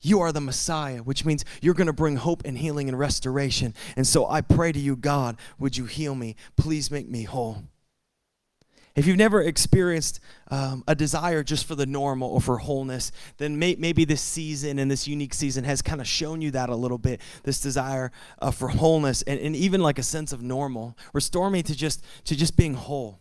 You 0.07 0.21
are 0.21 0.31
the 0.31 0.39
Messiah, 0.39 0.99
which 0.99 1.25
means 1.25 1.43
you're 1.61 1.73
going 1.73 1.87
to 1.87 1.93
bring 1.93 2.15
hope 2.15 2.43
and 2.45 2.57
healing 2.57 2.87
and 2.87 2.97
restoration. 2.97 3.73
And 3.97 4.07
so 4.07 4.25
I 4.25 4.39
pray 4.39 4.71
to 4.71 4.79
you, 4.79 4.95
God, 4.95 5.35
would 5.59 5.75
you 5.75 5.83
heal 5.83 6.15
me? 6.15 6.37
Please 6.55 6.89
make 6.89 7.09
me 7.09 7.23
whole. 7.23 7.63
If 8.95 9.05
you've 9.05 9.17
never 9.17 9.41
experienced 9.41 10.21
um, 10.49 10.85
a 10.87 10.95
desire 10.95 11.43
just 11.43 11.65
for 11.65 11.75
the 11.75 11.85
normal 11.85 12.29
or 12.29 12.39
for 12.39 12.57
wholeness, 12.57 13.11
then 13.35 13.59
may, 13.59 13.75
maybe 13.77 14.05
this 14.05 14.21
season 14.21 14.79
and 14.79 14.89
this 14.89 15.09
unique 15.09 15.33
season 15.33 15.65
has 15.65 15.81
kind 15.81 15.99
of 15.99 16.07
shown 16.07 16.41
you 16.41 16.51
that 16.51 16.69
a 16.69 16.75
little 16.75 16.97
bit 16.97 17.19
this 17.43 17.59
desire 17.59 18.13
uh, 18.41 18.49
for 18.49 18.69
wholeness 18.69 19.23
and, 19.23 19.41
and 19.41 19.57
even 19.57 19.81
like 19.81 19.99
a 19.99 20.03
sense 20.03 20.31
of 20.31 20.41
normal. 20.41 20.97
Restore 21.11 21.49
me 21.49 21.61
to 21.63 21.75
just, 21.75 22.01
to 22.23 22.33
just 22.33 22.55
being 22.55 22.75
whole. 22.75 23.19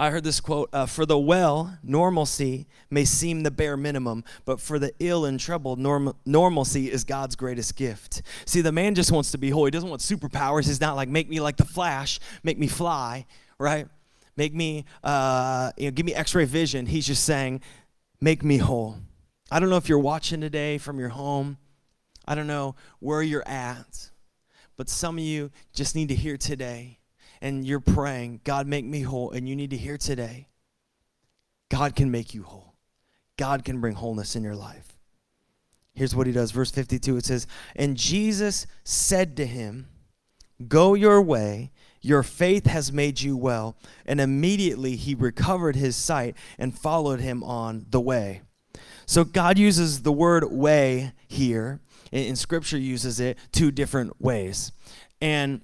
I 0.00 0.08
heard 0.08 0.24
this 0.24 0.40
quote 0.40 0.70
uh, 0.72 0.86
For 0.86 1.04
the 1.04 1.18
well, 1.18 1.76
normalcy 1.82 2.66
may 2.88 3.04
seem 3.04 3.42
the 3.42 3.50
bare 3.50 3.76
minimum, 3.76 4.24
but 4.46 4.58
for 4.58 4.78
the 4.78 4.94
ill 4.98 5.26
and 5.26 5.38
troubled, 5.38 5.78
norm- 5.78 6.16
normalcy 6.24 6.90
is 6.90 7.04
God's 7.04 7.36
greatest 7.36 7.76
gift. 7.76 8.22
See, 8.46 8.62
the 8.62 8.72
man 8.72 8.94
just 8.94 9.12
wants 9.12 9.30
to 9.32 9.38
be 9.38 9.50
whole. 9.50 9.66
He 9.66 9.70
doesn't 9.70 9.90
want 9.90 10.00
superpowers. 10.00 10.66
He's 10.66 10.80
not 10.80 10.96
like, 10.96 11.10
make 11.10 11.28
me 11.28 11.38
like 11.38 11.58
the 11.58 11.66
Flash, 11.66 12.18
make 12.42 12.58
me 12.58 12.66
fly, 12.66 13.26
right? 13.58 13.88
Make 14.38 14.54
me, 14.54 14.86
uh, 15.04 15.72
you 15.76 15.84
know, 15.84 15.90
give 15.90 16.06
me 16.06 16.14
x 16.14 16.34
ray 16.34 16.46
vision. 16.46 16.86
He's 16.86 17.06
just 17.06 17.24
saying, 17.24 17.60
make 18.22 18.42
me 18.42 18.56
whole. 18.56 18.96
I 19.50 19.60
don't 19.60 19.68
know 19.68 19.76
if 19.76 19.90
you're 19.90 19.98
watching 19.98 20.40
today 20.40 20.78
from 20.78 20.98
your 20.98 21.10
home, 21.10 21.58
I 22.26 22.34
don't 22.34 22.46
know 22.46 22.74
where 23.00 23.20
you're 23.20 23.46
at, 23.46 24.10
but 24.78 24.88
some 24.88 25.18
of 25.18 25.24
you 25.24 25.50
just 25.74 25.94
need 25.94 26.08
to 26.08 26.14
hear 26.14 26.38
today 26.38 26.99
and 27.40 27.66
you're 27.66 27.80
praying, 27.80 28.40
God, 28.44 28.66
make 28.66 28.84
me 28.84 29.02
whole, 29.02 29.30
and 29.30 29.48
you 29.48 29.56
need 29.56 29.70
to 29.70 29.76
hear 29.76 29.96
today, 29.96 30.48
God 31.68 31.96
can 31.96 32.10
make 32.10 32.34
you 32.34 32.42
whole. 32.42 32.74
God 33.36 33.64
can 33.64 33.80
bring 33.80 33.94
wholeness 33.94 34.36
in 34.36 34.42
your 34.42 34.56
life. 34.56 34.98
Here's 35.94 36.14
what 36.14 36.26
he 36.26 36.32
does. 36.32 36.50
Verse 36.50 36.70
52 36.70 37.16
it 37.16 37.24
says, 37.24 37.46
And 37.74 37.96
Jesus 37.96 38.66
said 38.84 39.36
to 39.36 39.46
him, 39.46 39.88
Go 40.68 40.94
your 40.94 41.22
way, 41.22 41.72
your 42.02 42.22
faith 42.22 42.66
has 42.66 42.92
made 42.92 43.20
you 43.20 43.36
well. 43.36 43.76
And 44.04 44.20
immediately 44.20 44.96
he 44.96 45.14
recovered 45.14 45.76
his 45.76 45.96
sight 45.96 46.36
and 46.58 46.78
followed 46.78 47.20
him 47.20 47.42
on 47.42 47.86
the 47.90 48.00
way. 48.00 48.42
So 49.06 49.24
God 49.24 49.58
uses 49.58 50.02
the 50.02 50.12
word 50.12 50.44
way 50.44 51.12
here, 51.26 51.80
in 52.12 52.36
Scripture 52.36 52.78
uses 52.78 53.20
it 53.20 53.38
two 53.52 53.70
different 53.70 54.20
ways. 54.20 54.72
And 55.20 55.62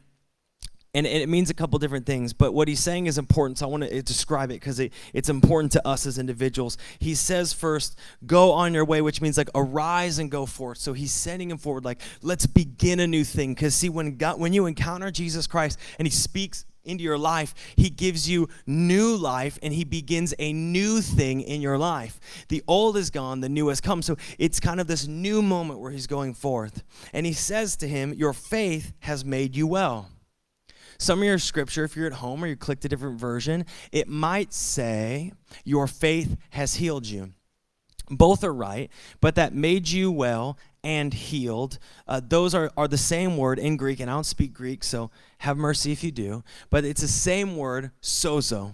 and 0.97 1.07
it 1.07 1.29
means 1.29 1.51
a 1.51 1.55
couple 1.55 1.79
different 1.79 2.07
things 2.07 2.33
but 2.33 2.53
what 2.53 2.69
he's 2.69 2.81
saying 2.81 3.07
is 3.07 3.19
important 3.19 3.59
so 3.59 3.67
i 3.67 3.69
want 3.69 3.83
to 3.83 3.99
uh, 3.99 4.03
describe 4.03 4.51
it 4.51 4.55
because 4.55 4.81
it, 4.81 4.93
it's 5.13 5.29
important 5.29 5.71
to 5.73 5.87
us 5.87 6.07
as 6.07 6.19
individuals 6.19 6.79
he 6.99 7.15
says 7.15 7.53
first 7.53 7.99
go 8.27 8.53
on 8.53 8.73
your 8.73 8.85
way 8.85 9.01
which 9.01 9.21
means 9.21 9.37
like 9.37 9.51
arise 9.55 10.19
and 10.19 10.31
go 10.31 10.47
forth 10.47 10.79
so 10.79 10.93
he's 10.93 11.13
sending 11.13 11.51
him 11.51 11.59
forward 11.59 11.85
like 11.85 12.01
let's 12.23 12.47
begin 12.47 13.01
a 13.01 13.07
new 13.07 13.25
thing 13.25 13.55
because 13.55 13.75
see 13.75 13.89
when 13.89 14.17
god 14.17 14.41
when 14.41 14.53
you 14.53 14.67
encounter 14.67 15.11
jesus 15.11 15.47
christ 15.47 15.79
and 15.99 16.07
he 16.07 16.13
speaks 16.13 16.65
into 16.87 17.05
your 17.05 17.19
life, 17.19 17.55
He 17.77 17.91
gives 17.91 18.29
you 18.29 18.49
new 18.65 19.17
life 19.17 19.59
and 19.63 19.75
He 19.75 19.85
begins 19.85 20.33
a 20.39 20.53
new 20.53 21.01
thing 21.01 21.43
in 21.43 21.61
your 21.61 21.77
life. 21.77 22.21
The 22.49 22.63
old 22.67 22.97
is 22.97 23.11
gone, 23.11 23.41
the 23.41 23.49
new 23.49 23.69
has 23.69 23.81
come. 23.81 24.03
So 24.03 24.17
it's 24.39 24.61
kind 24.61 24.81
of 24.81 24.87
this 24.87 25.07
new 25.07 25.43
moment 25.43 25.81
where 25.81 25.91
He's 25.91 26.07
going 26.07 26.35
forth. 26.35 26.83
And 27.13 27.27
He 27.27 27.33
says 27.33 27.77
to 27.79 27.89
him, 27.89 28.15
Your 28.15 28.33
faith 28.33 28.93
has 29.01 29.25
made 29.25 29.57
you 29.57 29.67
well. 29.67 30.09
Some 30.99 31.21
of 31.21 31.25
your 31.25 31.39
scripture, 31.39 31.85
if 31.85 31.97
you're 31.97 32.07
at 32.07 32.15
home 32.15 32.43
or 32.43 32.47
you 32.47 32.57
clicked 32.57 32.85
a 32.85 32.89
different 32.89 33.19
version, 33.19 33.65
it 33.93 34.09
might 34.09 34.53
say, 34.53 35.33
Your 35.65 35.87
faith 35.87 36.37
has 36.51 36.77
healed 36.77 37.07
you. 37.07 37.33
Both 38.09 38.45
are 38.45 38.55
right, 38.55 38.91
but 39.21 39.35
that 39.35 39.53
made 39.53 39.89
you 39.89 40.13
well 40.13 40.59
and 40.85 41.13
healed. 41.13 41.79
Uh, 42.07 42.21
those 42.25 42.55
are, 42.55 42.71
are 42.77 42.87
the 42.87 42.97
same 42.97 43.37
word 43.37 43.59
in 43.59 43.77
Greek, 43.77 43.99
and 43.99 44.09
I 44.09 44.15
don't 44.15 44.25
speak 44.25 44.53
Greek, 44.53 44.85
so 44.85 45.11
have 45.39 45.57
mercy 45.57 45.91
if 45.91 46.05
you 46.05 46.13
do. 46.13 46.45
But 46.71 46.85
it's 46.85 47.01
the 47.01 47.09
same 47.09 47.57
word, 47.57 47.91
sozo. 48.01 48.73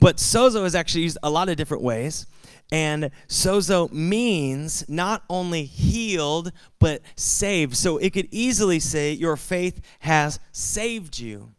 But 0.00 0.16
sozo 0.16 0.64
is 0.64 0.74
actually 0.74 1.04
used 1.04 1.18
a 1.22 1.30
lot 1.30 1.48
of 1.48 1.56
different 1.56 1.84
ways. 1.84 2.26
And 2.72 3.10
sozo 3.28 3.92
means 3.92 4.88
not 4.88 5.22
only 5.28 5.64
healed, 5.64 6.52
but 6.78 7.02
saved. 7.16 7.76
So 7.76 7.98
it 7.98 8.12
could 8.12 8.28
easily 8.30 8.80
say, 8.80 9.12
Your 9.12 9.36
faith 9.36 9.80
has 10.00 10.40
saved 10.52 11.18
you. 11.18 11.54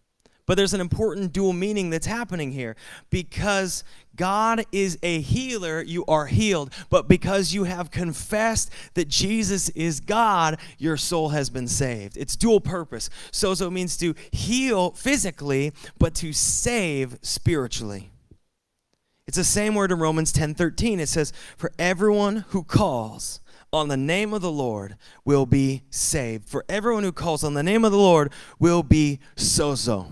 But 0.46 0.58
there's 0.58 0.74
an 0.76 0.82
important 0.82 1.34
dual 1.34 1.54
meaning 1.54 1.90
that's 1.90 2.06
happening 2.06 2.52
here. 2.52 2.76
Because 3.10 3.84
God 4.16 4.66
is 4.72 4.98
a 5.02 5.20
healer, 5.22 5.82
you 5.82 6.06
are 6.06 6.28
healed. 6.28 6.72
But 6.90 7.08
because 7.08 7.54
you 7.54 7.64
have 7.64 7.90
confessed 7.90 8.72
that 8.94 9.08
Jesus 9.08 9.70
is 9.70 10.00
God, 10.00 10.60
your 10.78 10.98
soul 10.98 11.30
has 11.30 11.50
been 11.50 11.68
saved. 11.68 12.16
It's 12.16 12.36
dual 12.36 12.62
purpose. 12.62 13.10
Sozo 13.32 13.72
means 13.72 13.98
to 13.98 14.14
heal 14.32 14.92
physically, 14.92 15.74
but 15.98 16.14
to 16.16 16.32
save 16.32 17.18
spiritually. 17.22 18.12
It's 19.28 19.38
the 19.38 19.44
same 19.44 19.74
word 19.74 19.92
in 19.92 19.98
Romans 19.98 20.32
10:13. 20.32 21.00
It 21.00 21.10
says, 21.10 21.34
"For 21.58 21.72
everyone 21.80 22.46
who 22.50 22.64
calls 22.64 23.40
on 23.74 23.88
the 23.88 23.98
name 23.98 24.34
of 24.34 24.44
the 24.44 24.52
Lord 24.52 24.98
will 25.24 25.48
be 25.48 25.82
saved. 25.90 26.48
For 26.48 26.64
everyone 26.70 27.04
who 27.04 27.12
calls 27.12 27.44
on 27.44 27.56
the 27.56 27.64
name 27.64 27.84
of 27.84 27.92
the 27.92 27.98
Lord 27.98 28.32
will 28.60 28.84
be 28.84 29.20
sozo." 29.36 30.12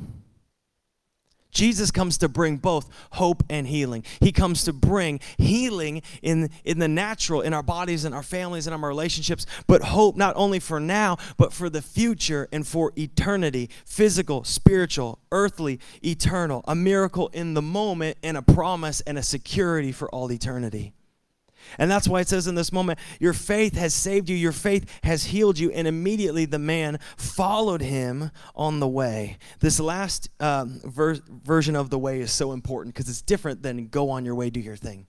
Jesus 1.53 1.91
comes 1.91 2.17
to 2.19 2.27
bring 2.27 2.57
both 2.57 2.89
hope 3.11 3.43
and 3.49 3.67
healing. 3.67 4.03
He 4.19 4.31
comes 4.31 4.63
to 4.65 4.73
bring 4.73 5.19
healing 5.37 6.01
in, 6.21 6.49
in 6.65 6.79
the 6.79 6.87
natural, 6.87 7.41
in 7.41 7.53
our 7.53 7.63
bodies 7.63 8.03
in 8.05 8.13
our 8.13 8.23
families 8.23 8.67
in 8.67 8.73
our 8.73 8.79
relationships, 8.79 9.45
but 9.67 9.81
hope 9.81 10.15
not 10.15 10.35
only 10.35 10.59
for 10.59 10.79
now, 10.79 11.17
but 11.37 11.53
for 11.53 11.69
the 11.69 11.81
future 11.81 12.47
and 12.51 12.67
for 12.67 12.91
eternity 12.97 13.69
physical, 13.85 14.43
spiritual, 14.43 15.19
earthly, 15.31 15.79
eternal. 16.03 16.63
A 16.67 16.75
miracle 16.75 17.29
in 17.33 17.53
the 17.53 17.61
moment 17.61 18.17
and 18.23 18.37
a 18.37 18.41
promise 18.41 19.01
and 19.01 19.17
a 19.17 19.23
security 19.23 19.91
for 19.91 20.09
all 20.09 20.31
eternity. 20.31 20.93
And 21.77 21.89
that's 21.89 22.07
why 22.07 22.21
it 22.21 22.27
says 22.27 22.47
in 22.47 22.55
this 22.55 22.71
moment, 22.71 22.99
Your 23.19 23.33
faith 23.33 23.75
has 23.75 23.93
saved 23.93 24.29
you, 24.29 24.35
your 24.35 24.51
faith 24.51 24.89
has 25.03 25.25
healed 25.25 25.59
you. 25.59 25.71
And 25.71 25.87
immediately 25.87 26.45
the 26.45 26.59
man 26.59 26.99
followed 27.17 27.81
him 27.81 28.31
on 28.55 28.79
the 28.79 28.87
way. 28.87 29.37
This 29.59 29.79
last 29.79 30.29
um, 30.39 30.81
ver- 30.83 31.19
version 31.27 31.75
of 31.75 31.89
the 31.89 31.99
way 31.99 32.19
is 32.19 32.31
so 32.31 32.51
important 32.51 32.95
because 32.95 33.09
it's 33.09 33.21
different 33.21 33.63
than 33.63 33.87
go 33.87 34.09
on 34.09 34.25
your 34.25 34.35
way, 34.35 34.49
do 34.49 34.59
your 34.59 34.75
thing. 34.75 35.07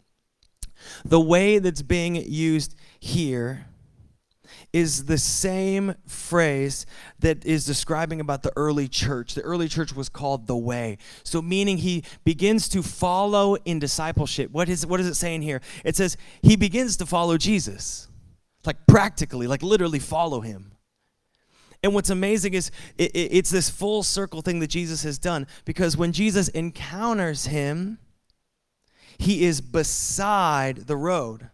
The 1.05 1.21
way 1.21 1.59
that's 1.59 1.83
being 1.83 2.17
used 2.17 2.75
here 2.99 3.67
is 4.73 5.05
the 5.05 5.19
same 5.19 5.95
phrase 6.07 6.87
that 7.21 7.45
is 7.45 7.65
describing 7.65 8.21
about 8.21 8.43
the 8.43 8.53
early 8.57 8.89
church. 8.89 9.35
The 9.35 9.43
early 9.43 9.69
church 9.69 9.95
was 9.95 10.09
called 10.09 10.47
the 10.47 10.57
way. 10.57 10.99
So 11.23 11.41
meaning 11.41 11.79
he 11.79 12.05
begins 12.25 12.69
to 12.71 12.83
follow 12.83 13.57
in 13.65 13.79
discipleship. 13.79 14.51
What 14.51 14.69
is 14.69 14.87
what 14.87 15.01
is 15.01 15.07
it 15.07 15.15
saying 15.15 15.43
here? 15.43 15.61
It 15.85 15.97
says 15.97 16.17
he 16.43 16.57
begins 16.57 16.97
to 16.99 17.07
follow 17.07 17.37
Jesus. 17.39 18.09
Like 18.65 18.87
practically, 18.87 19.47
like 19.47 19.63
literally 19.63 19.99
follow 19.99 20.41
him. 20.41 20.73
And 21.83 21.93
what's 21.93 22.09
amazing 22.09 22.55
is 22.55 22.71
it, 22.97 23.11
it, 23.15 23.29
it's 23.37 23.51
this 23.51 23.69
full 23.69 24.03
circle 24.03 24.41
thing 24.41 24.59
that 24.61 24.69
Jesus 24.71 25.03
has 25.03 25.19
done 25.19 25.47
because 25.67 25.99
when 25.99 26.13
Jesus 26.13 26.49
encounters 26.49 27.47
him, 27.47 27.99
he 29.19 29.45
is 29.45 29.61
beside 29.61 30.87
the 30.87 30.97
road. 30.97 31.51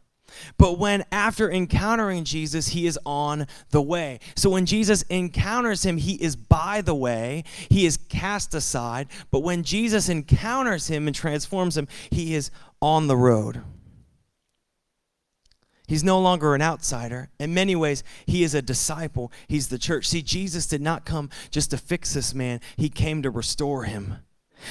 But 0.59 0.79
when 0.79 1.05
after 1.13 1.51
encountering 1.51 2.25
Jesus, 2.25 2.69
he 2.69 2.87
is 2.87 2.99
on 3.05 3.47
the 3.71 3.83
way. 3.83 4.21
So 4.37 4.51
when 4.51 4.67
Jesus 4.67 5.03
encounters 5.03 5.85
him, 5.85 5.97
he 5.97 6.15
is 6.15 6.37
by 6.37 6.81
the 6.81 6.95
way, 6.95 7.45
he 7.69 7.87
is 7.87 7.97
cast 7.97 8.55
aside. 8.55 9.09
But 9.31 9.41
when 9.41 9.63
Jesus 9.63 10.09
encounters 10.09 10.89
him 10.89 11.07
and 11.07 11.15
transforms 11.15 11.77
him, 11.77 11.89
he 12.11 12.35
is 12.35 12.51
on 12.81 13.07
the 13.07 13.17
road. 13.17 13.63
He's 15.91 16.05
no 16.05 16.21
longer 16.21 16.55
an 16.55 16.63
outsider. 16.63 17.31
In 17.41 17.53
many 17.53 17.75
ways, 17.75 18.05
he 18.25 18.45
is 18.45 18.55
a 18.55 18.63
disciple. 18.63 19.33
He's 19.49 19.69
the 19.69 19.79
church. 19.79 20.09
See, 20.09 20.23
Jesus 20.23 20.69
did 20.69 20.81
not 20.81 21.05
come 21.05 21.31
just 21.51 21.73
to 21.73 21.77
fix 21.77 22.15
this 22.15 22.33
man, 22.33 22.61
he 22.77 22.89
came 22.89 23.23
to 23.23 23.31
restore 23.31 23.85
him. 23.85 24.19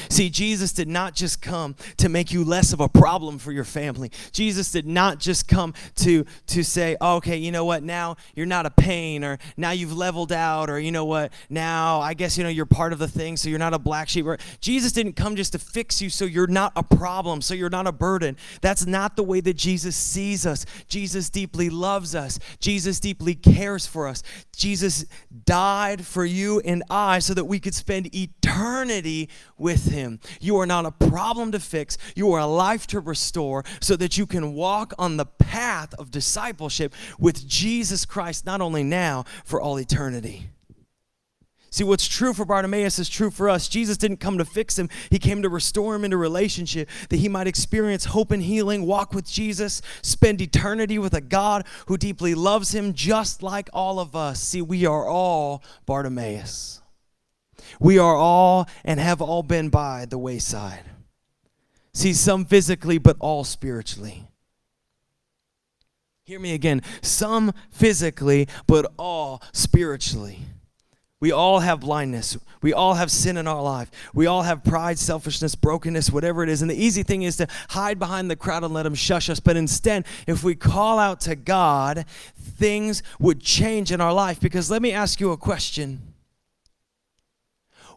See, 0.10 0.30
Jesus 0.30 0.72
did 0.72 0.88
not 0.88 1.16
just 1.16 1.42
come 1.42 1.76
to 1.98 2.10
make 2.10 2.32
you 2.32 2.44
less 2.44 2.74
of 2.74 2.80
a 2.80 2.90
problem 2.90 3.38
for 3.38 3.52
your 3.52 3.64
family. 3.64 4.12
Jesus 4.32 4.72
did 4.72 4.86
not 4.86 5.20
just 5.20 5.48
come 5.48 5.74
to, 5.96 6.26
to 6.48 6.64
say, 6.64 6.98
oh, 7.02 7.18
okay, 7.18 7.38
you 7.38 7.52
know 7.52 7.66
what, 7.66 7.84
now 7.84 8.18
you're 8.36 8.46
not 8.46 8.66
a 8.66 8.72
pain, 8.72 9.24
or 9.24 9.38
now 9.58 9.72
you've 9.72 9.96
leveled 9.96 10.32
out, 10.32 10.70
or 10.70 10.80
you 10.80 10.92
know 10.92 11.06
what, 11.06 11.32
now 11.50 12.00
I 12.00 12.14
guess, 12.14 12.38
you 12.38 12.44
know, 12.44 12.50
you're 12.50 12.66
part 12.66 12.94
of 12.94 13.00
the 13.00 13.08
thing, 13.08 13.38
so 13.38 13.50
you're 13.50 13.60
not 13.60 13.74
a 13.74 13.80
black 13.80 14.10
sheep. 14.10 14.26
Jesus 14.62 14.92
didn't 14.92 15.14
come 15.14 15.36
just 15.36 15.54
to 15.54 15.60
fix 15.60 16.02
you 16.02 16.10
so 16.10 16.26
you're 16.26 16.48
not 16.48 16.72
a 16.76 16.84
problem, 16.84 17.42
so 17.42 17.54
you're 17.54 17.70
not 17.70 17.88
a 17.88 17.92
burden. 17.92 18.38
That's 18.62 18.86
not 18.86 19.16
the 19.16 19.24
way 19.24 19.42
that 19.42 19.56
Jesus 19.56 19.96
sees 19.96 20.46
us. 20.46 20.66
Jesus 20.88 21.30
deeply 21.30 21.70
loves 21.70 22.16
us, 22.16 22.40
Jesus 22.60 23.00
deeply 23.00 23.36
cares 23.36 23.86
for 23.86 24.08
us. 24.08 24.24
Jesus 24.56 25.06
died 25.46 26.06
for 26.06 26.26
you 26.26 26.60
and 26.60 26.84
I 26.90 27.20
so 27.20 27.34
that 27.34 27.46
we 27.46 27.60
could 27.60 27.74
spend 27.74 28.14
eternity 28.14 29.30
with 29.58 29.79
Him. 29.88 30.20
You 30.40 30.58
are 30.58 30.66
not 30.66 30.86
a 30.86 30.92
problem 30.92 31.52
to 31.52 31.60
fix, 31.60 31.98
you 32.16 32.32
are 32.34 32.40
a 32.40 32.46
life 32.46 32.88
to 32.88 33.00
restore 33.00 33.64
so 33.80 33.96
that 33.96 34.18
you 34.18 34.26
can 34.26 34.54
walk 34.54 34.94
on 34.98 35.18
the 35.18 35.26
path 35.26 35.94
of 35.96 36.12
discipleship 36.12 36.94
with 37.18 37.48
Jesus 37.48 38.06
Christ, 38.06 38.46
not 38.46 38.62
only 38.62 38.84
now, 38.84 39.26
for 39.44 39.62
all 39.62 39.80
eternity. 39.80 40.50
See, 41.72 41.84
what's 41.84 42.08
true 42.08 42.34
for 42.34 42.46
Bartimaeus 42.46 42.98
is 42.98 43.10
true 43.10 43.30
for 43.30 43.48
us. 43.48 43.68
Jesus 43.68 43.98
didn't 43.98 44.18
come 44.18 44.40
to 44.40 44.46
fix 44.46 44.78
him, 44.78 44.90
he 45.10 45.20
came 45.20 45.42
to 45.44 45.50
restore 45.50 45.96
him 45.96 46.04
into 46.04 46.18
relationship 46.18 46.90
that 47.10 47.18
he 47.18 47.30
might 47.30 47.48
experience 47.48 48.06
hope 48.06 48.32
and 48.32 48.42
healing, 48.42 48.86
walk 48.86 49.14
with 49.14 49.30
Jesus, 49.30 49.82
spend 50.02 50.42
eternity 50.42 50.98
with 50.98 51.14
a 51.14 51.22
God 51.22 51.66
who 51.88 51.98
deeply 51.98 52.34
loves 52.34 52.74
him 52.74 52.94
just 52.94 53.44
like 53.44 53.70
all 53.72 54.00
of 54.00 54.16
us. 54.16 54.42
See, 54.42 54.62
we 54.62 54.86
are 54.86 55.08
all 55.08 55.64
Bartimaeus. 55.86 56.82
We 57.80 57.98
are 57.98 58.16
all 58.16 58.68
and 58.84 59.00
have 59.00 59.22
all 59.22 59.44
been 59.44 59.70
by 59.70 60.06
the 60.06 60.18
wayside. 60.18 60.84
See, 61.94 62.14
some 62.14 62.46
physically, 62.46 62.98
but 62.98 63.18
all 63.20 63.44
spiritually. 63.44 64.28
Hear 66.24 66.40
me 66.40 66.54
again. 66.54 66.84
Some 67.02 67.54
physically, 67.72 68.48
but 68.68 68.92
all 68.98 69.42
spiritually. 69.52 70.42
We 71.20 71.32
all 71.32 71.60
have 71.60 71.82
blindness. 71.82 72.38
We 72.62 72.72
all 72.72 72.94
have 72.94 73.12
sin 73.12 73.36
in 73.36 73.48
our 73.48 73.62
life. 73.62 73.92
We 74.14 74.26
all 74.26 74.44
have 74.44 74.64
pride, 74.64 75.00
selfishness, 75.00 75.56
brokenness, 75.56 76.12
whatever 76.12 76.44
it 76.44 76.50
is. 76.50 76.62
And 76.62 76.72
the 76.72 76.82
easy 76.82 77.04
thing 77.04 77.24
is 77.24 77.36
to 77.38 77.48
hide 77.70 78.00
behind 78.00 78.30
the 78.30 78.36
crowd 78.36 78.64
and 78.64 78.74
let 78.74 78.84
them 78.84 78.96
shush 78.96 79.30
us. 79.30 79.40
But 79.40 79.58
instead, 79.58 80.06
if 80.28 80.44
we 80.44 80.56
call 80.56 81.00
out 81.00 81.20
to 81.22 81.36
God, 81.36 82.06
things 82.38 83.04
would 83.20 83.42
change 83.42 83.92
in 83.92 84.00
our 84.00 84.14
life. 84.14 84.40
Because 84.40 84.72
let 84.72 84.82
me 84.82 84.94
ask 84.94 85.20
you 85.20 85.32
a 85.32 85.38
question 85.38 86.09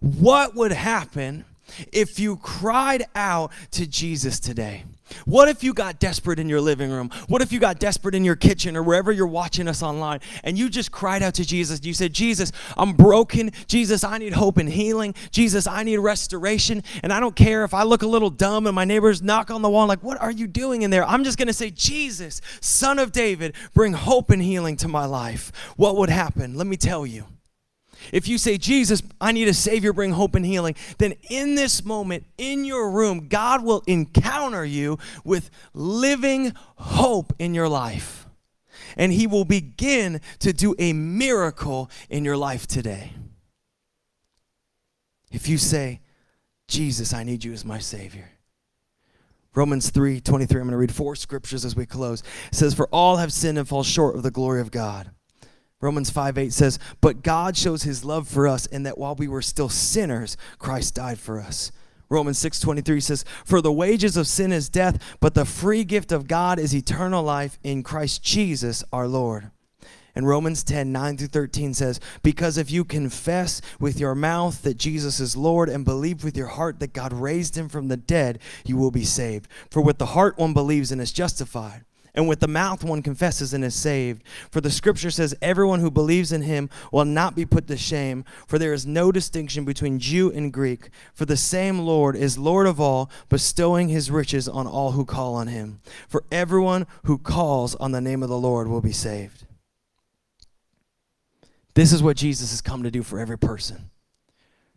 What 0.02 0.56
would 0.56 0.72
happen 0.72 1.44
if 1.92 2.18
you 2.18 2.36
cried 2.36 3.04
out 3.14 3.52
to 3.70 3.86
Jesus 3.86 4.40
today? 4.40 4.84
What 5.26 5.48
if 5.48 5.62
you 5.62 5.74
got 5.74 5.98
desperate 6.00 6.38
in 6.38 6.48
your 6.48 6.60
living 6.60 6.90
room? 6.90 7.10
What 7.28 7.40
if 7.40 7.52
you 7.52 7.60
got 7.60 7.78
desperate 7.78 8.14
in 8.14 8.24
your 8.24 8.34
kitchen 8.34 8.76
or 8.76 8.82
wherever 8.82 9.12
you're 9.12 9.26
watching 9.26 9.68
us 9.68 9.82
online 9.82 10.20
and 10.42 10.58
you 10.58 10.68
just 10.68 10.90
cried 10.90 11.22
out 11.22 11.34
to 11.34 11.44
Jesus? 11.44 11.84
You 11.84 11.94
said, 11.94 12.12
Jesus, 12.12 12.50
I'm 12.76 12.94
broken. 12.94 13.52
Jesus, 13.66 14.02
I 14.02 14.18
need 14.18 14.32
hope 14.32 14.56
and 14.56 14.68
healing. 14.68 15.14
Jesus, 15.30 15.66
I 15.66 15.84
need 15.84 15.98
restoration. 15.98 16.82
And 17.02 17.12
I 17.12 17.20
don't 17.20 17.36
care 17.36 17.62
if 17.62 17.74
I 17.74 17.84
look 17.84 18.02
a 18.02 18.06
little 18.06 18.30
dumb 18.30 18.66
and 18.66 18.74
my 18.74 18.84
neighbors 18.84 19.22
knock 19.22 19.50
on 19.50 19.62
the 19.62 19.70
wall, 19.70 19.86
like, 19.86 20.02
what 20.02 20.20
are 20.20 20.32
you 20.32 20.46
doing 20.46 20.82
in 20.82 20.90
there? 20.90 21.04
I'm 21.04 21.22
just 21.22 21.38
going 21.38 21.48
to 21.48 21.54
say, 21.54 21.70
Jesus, 21.70 22.40
Son 22.60 22.98
of 22.98 23.12
David, 23.12 23.54
bring 23.74 23.92
hope 23.92 24.30
and 24.30 24.42
healing 24.42 24.76
to 24.78 24.88
my 24.88 25.04
life. 25.04 25.52
What 25.76 25.96
would 25.96 26.10
happen? 26.10 26.56
Let 26.56 26.66
me 26.66 26.76
tell 26.76 27.06
you. 27.06 27.26
If 28.12 28.28
you 28.28 28.38
say, 28.38 28.58
Jesus, 28.58 29.02
I 29.20 29.32
need 29.32 29.48
a 29.48 29.54
Savior, 29.54 29.92
bring 29.92 30.12
hope 30.12 30.34
and 30.34 30.44
healing, 30.44 30.74
then 30.98 31.14
in 31.30 31.54
this 31.54 31.84
moment, 31.84 32.24
in 32.38 32.64
your 32.64 32.90
room, 32.90 33.28
God 33.28 33.64
will 33.64 33.82
encounter 33.86 34.64
you 34.64 34.98
with 35.24 35.50
living 35.74 36.52
hope 36.76 37.32
in 37.38 37.54
your 37.54 37.68
life. 37.68 38.26
And 38.96 39.12
He 39.12 39.26
will 39.26 39.44
begin 39.44 40.20
to 40.40 40.52
do 40.52 40.74
a 40.78 40.92
miracle 40.92 41.90
in 42.10 42.24
your 42.24 42.36
life 42.36 42.66
today. 42.66 43.12
If 45.30 45.48
you 45.48 45.58
say, 45.58 46.00
Jesus, 46.68 47.12
I 47.12 47.22
need 47.22 47.44
you 47.44 47.52
as 47.52 47.64
my 47.64 47.78
Savior. 47.78 48.30
Romans 49.54 49.90
3 49.90 50.20
23, 50.20 50.60
I'm 50.60 50.66
going 50.66 50.72
to 50.72 50.78
read 50.78 50.94
four 50.94 51.14
scriptures 51.14 51.64
as 51.64 51.76
we 51.76 51.84
close. 51.84 52.22
It 52.50 52.54
says, 52.54 52.74
For 52.74 52.88
all 52.88 53.16
have 53.16 53.32
sinned 53.32 53.58
and 53.58 53.68
fall 53.68 53.82
short 53.82 54.16
of 54.16 54.22
the 54.22 54.30
glory 54.30 54.60
of 54.60 54.70
God. 54.70 55.10
Romans 55.82 56.10
5 56.10 56.38
8 56.38 56.52
says, 56.52 56.78
But 57.02 57.22
God 57.22 57.56
shows 57.56 57.82
his 57.82 58.04
love 58.04 58.28
for 58.28 58.48
us 58.48 58.64
in 58.66 58.84
that 58.84 58.96
while 58.96 59.16
we 59.16 59.28
were 59.28 59.42
still 59.42 59.68
sinners, 59.68 60.36
Christ 60.58 60.94
died 60.94 61.18
for 61.18 61.40
us. 61.40 61.72
Romans 62.08 62.38
6 62.38 62.60
23 62.60 63.00
says, 63.00 63.24
For 63.44 63.60
the 63.60 63.72
wages 63.72 64.16
of 64.16 64.28
sin 64.28 64.52
is 64.52 64.68
death, 64.68 65.16
but 65.20 65.34
the 65.34 65.44
free 65.44 65.82
gift 65.82 66.12
of 66.12 66.28
God 66.28 66.58
is 66.58 66.74
eternal 66.74 67.22
life 67.24 67.58
in 67.64 67.82
Christ 67.82 68.22
Jesus 68.22 68.84
our 68.92 69.08
Lord. 69.08 69.50
And 70.14 70.28
Romans 70.28 70.62
10 70.62 70.92
9 70.92 71.16
through 71.16 71.28
13 71.28 71.74
says, 71.74 71.98
Because 72.22 72.58
if 72.58 72.70
you 72.70 72.84
confess 72.84 73.60
with 73.80 73.98
your 73.98 74.14
mouth 74.14 74.62
that 74.62 74.76
Jesus 74.76 75.18
is 75.18 75.36
Lord 75.36 75.68
and 75.68 75.84
believe 75.84 76.22
with 76.22 76.36
your 76.36 76.46
heart 76.46 76.78
that 76.78 76.92
God 76.92 77.12
raised 77.12 77.56
him 77.56 77.68
from 77.68 77.88
the 77.88 77.96
dead, 77.96 78.38
you 78.64 78.76
will 78.76 78.92
be 78.92 79.04
saved. 79.04 79.48
For 79.68 79.82
with 79.82 79.98
the 79.98 80.06
heart 80.06 80.38
one 80.38 80.54
believes 80.54 80.92
and 80.92 81.00
is 81.00 81.10
justified 81.10 81.84
and 82.14 82.28
with 82.28 82.40
the 82.40 82.48
mouth 82.48 82.84
one 82.84 83.02
confesses 83.02 83.54
and 83.54 83.64
is 83.64 83.74
saved. 83.74 84.22
For 84.50 84.60
the 84.60 84.70
scripture 84.70 85.10
says, 85.10 85.34
Everyone 85.40 85.80
who 85.80 85.90
believes 85.90 86.30
in 86.30 86.42
him 86.42 86.68
will 86.90 87.06
not 87.06 87.34
be 87.34 87.46
put 87.46 87.66
to 87.68 87.76
shame, 87.76 88.24
for 88.46 88.58
there 88.58 88.74
is 88.74 88.86
no 88.86 89.10
distinction 89.10 89.64
between 89.64 89.98
Jew 89.98 90.30
and 90.30 90.52
Greek. 90.52 90.90
For 91.14 91.24
the 91.24 91.38
same 91.38 91.78
Lord 91.78 92.14
is 92.14 92.36
Lord 92.36 92.66
of 92.66 92.80
all, 92.80 93.10
bestowing 93.30 93.88
his 93.88 94.10
riches 94.10 94.46
on 94.46 94.66
all 94.66 94.92
who 94.92 95.06
call 95.06 95.34
on 95.34 95.46
him. 95.46 95.80
For 96.06 96.24
everyone 96.30 96.86
who 97.04 97.16
calls 97.16 97.74
on 97.76 97.92
the 97.92 98.00
name 98.00 98.22
of 98.22 98.28
the 98.28 98.38
Lord 98.38 98.68
will 98.68 98.82
be 98.82 98.92
saved. 98.92 99.46
This 101.74 101.92
is 101.92 102.02
what 102.02 102.18
Jesus 102.18 102.50
has 102.50 102.60
come 102.60 102.82
to 102.82 102.90
do 102.90 103.02
for 103.02 103.18
every 103.18 103.38
person 103.38 103.88